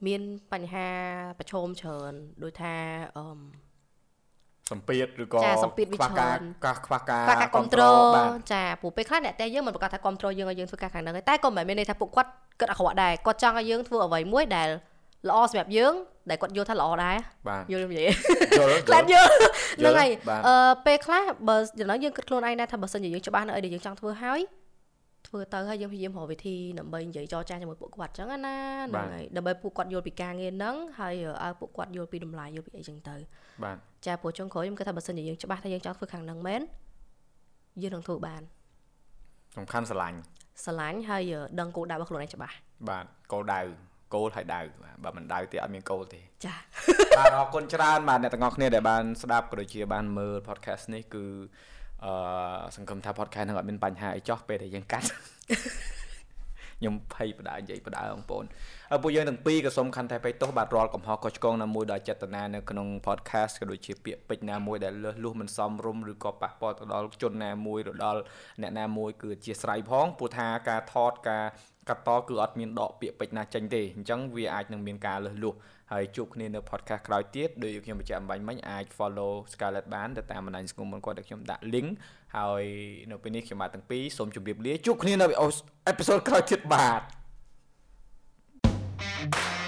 [0.07, 0.21] មាន
[0.53, 0.87] បញ្ហា
[1.39, 2.13] ប្រឈមច្រើន
[2.43, 2.75] ដូចថា
[3.17, 3.23] អឺ
[4.69, 6.35] សម្ពាធឬក៏ខ្វះការ
[6.85, 7.83] ខ្វះការគ្រប់គ្រ
[8.25, 14.69] ងចាព្រោះពេលខ្លះអ្នកតែយើងមិនប្រកាសថាគ្រប់គ្រងយើងឲ្យយើងធ្វើការខាងហ្នឹងទេតែក៏មិនមែនមានន័យថាពួកគាត់គិតអាក្រក់ដែរគាត់ចង់ឲ្យយើងធ្វើអ្វីមួយដែល
[15.29, 15.93] ល្អសម្រាប់យើង
[16.29, 17.17] ដែលគាត់យល់ថាល្អដែរ
[17.71, 18.05] យល់និយាយ
[18.59, 19.29] យល់ខ្លាចយល់
[19.79, 20.09] ហ្នឹងហើយ
[20.47, 20.55] អឺ
[20.85, 24.41] ពេលខ្លះបើចំណងយើងគិតខ្លួនឯងដែរថាបើសិនជាយើងច្បាស់នៅអីដែលយើងចង់ធ្វើហើយ
[25.31, 33.15] ធ្វើទៅហើយយើងព្យាយាមរកវិធីដើម្បីនិយាយចរចាជាមួយពួកគាត់ចឹងណាហ្នឹងហើយដើម្បីពួកគាត់យល់ពីការងារហ្នឹងហើយឲ្យពួកគាត់យល់ពីតម្លៃយល់ពីអីចឹងទៅ
[33.63, 36.61] បាទចាព្រោះចុងក្រោយខ្ញុំគិតថាបើសិនជាយើងច្បាស់ថាយើងចង់ធ្វើខាងហ្នឹងមែន
[37.81, 38.41] យើងនឹងធ្វើបាន
[39.57, 40.17] សំខាន់ស្រឡាញ់
[40.63, 42.55] ស្រឡាញ់ហើយដឹងគោលដៅរបស់ខ្លួនឯងច្បាស់
[42.89, 43.61] បាទគោលដៅ
[44.13, 44.61] គោលហើយដៅ
[45.03, 46.55] បើមិនដៅទេអត់មានគោលទេចា
[47.17, 51.25] បាទអរគុណច្រើនបាទអ្នកទាំងអស់គ្នាដែលបានស្ដាប់ក៏ដូចជាបានមើល podcast នេះគឺ
[52.05, 52.13] អឺ
[52.75, 55.07] សង្ឃឹមថា podcast នឹងអត់មានបញ្ហាអីចោះពេលដែលយើងកាត់
[56.81, 58.45] ខ្ញុំភ័យបដានិយាយបដាបងប្អូន
[58.89, 68.21] ហើយពួកយើងទាំងពីរក៏សូមខន្តីបេទោសបាទរាល់កំហុសខុសឆ្គងណាមួយដោយចេតនានៅក្នុង podcast ក៏ដូចជាពាក្យពេចន៍ណាមួយដែលលើសលួសមិនសមរម្យឬក៏ប៉ះពាល់ទៅដល់ជនណាមួយឬដល់
[68.61, 71.45] អ្នកណាមួយគឺអធិស្ឋានផងព្រោះថាការថតការ
[71.89, 75.55] កាត់តគឺអត់មានដកពាក្យពេចន៍ណាចេញទេអញ្ចឹងវាអាចនឹងមានការលើសលួស
[75.91, 81.89] ហើយជួបគ្នានៅ podcast ក្រោយទៀតដូចខ្ញុំបញ្ជាក់អំបញ្ញមិញអាច follow Scarlett បានទៅតាមបណ្ដាញសង្គមរបស់គាត់ដែលខ្ញុំដាក់ link
[82.37, 82.63] ហើយ
[83.11, 85.25] នៅពេលនេះខ្ញុំបាទទាំងពីរសូមជម្រាបលាជួបគ្នានៅ
[85.91, 87.01] episode ក្រោយទៀតបាទ
[89.03, 89.60] thank you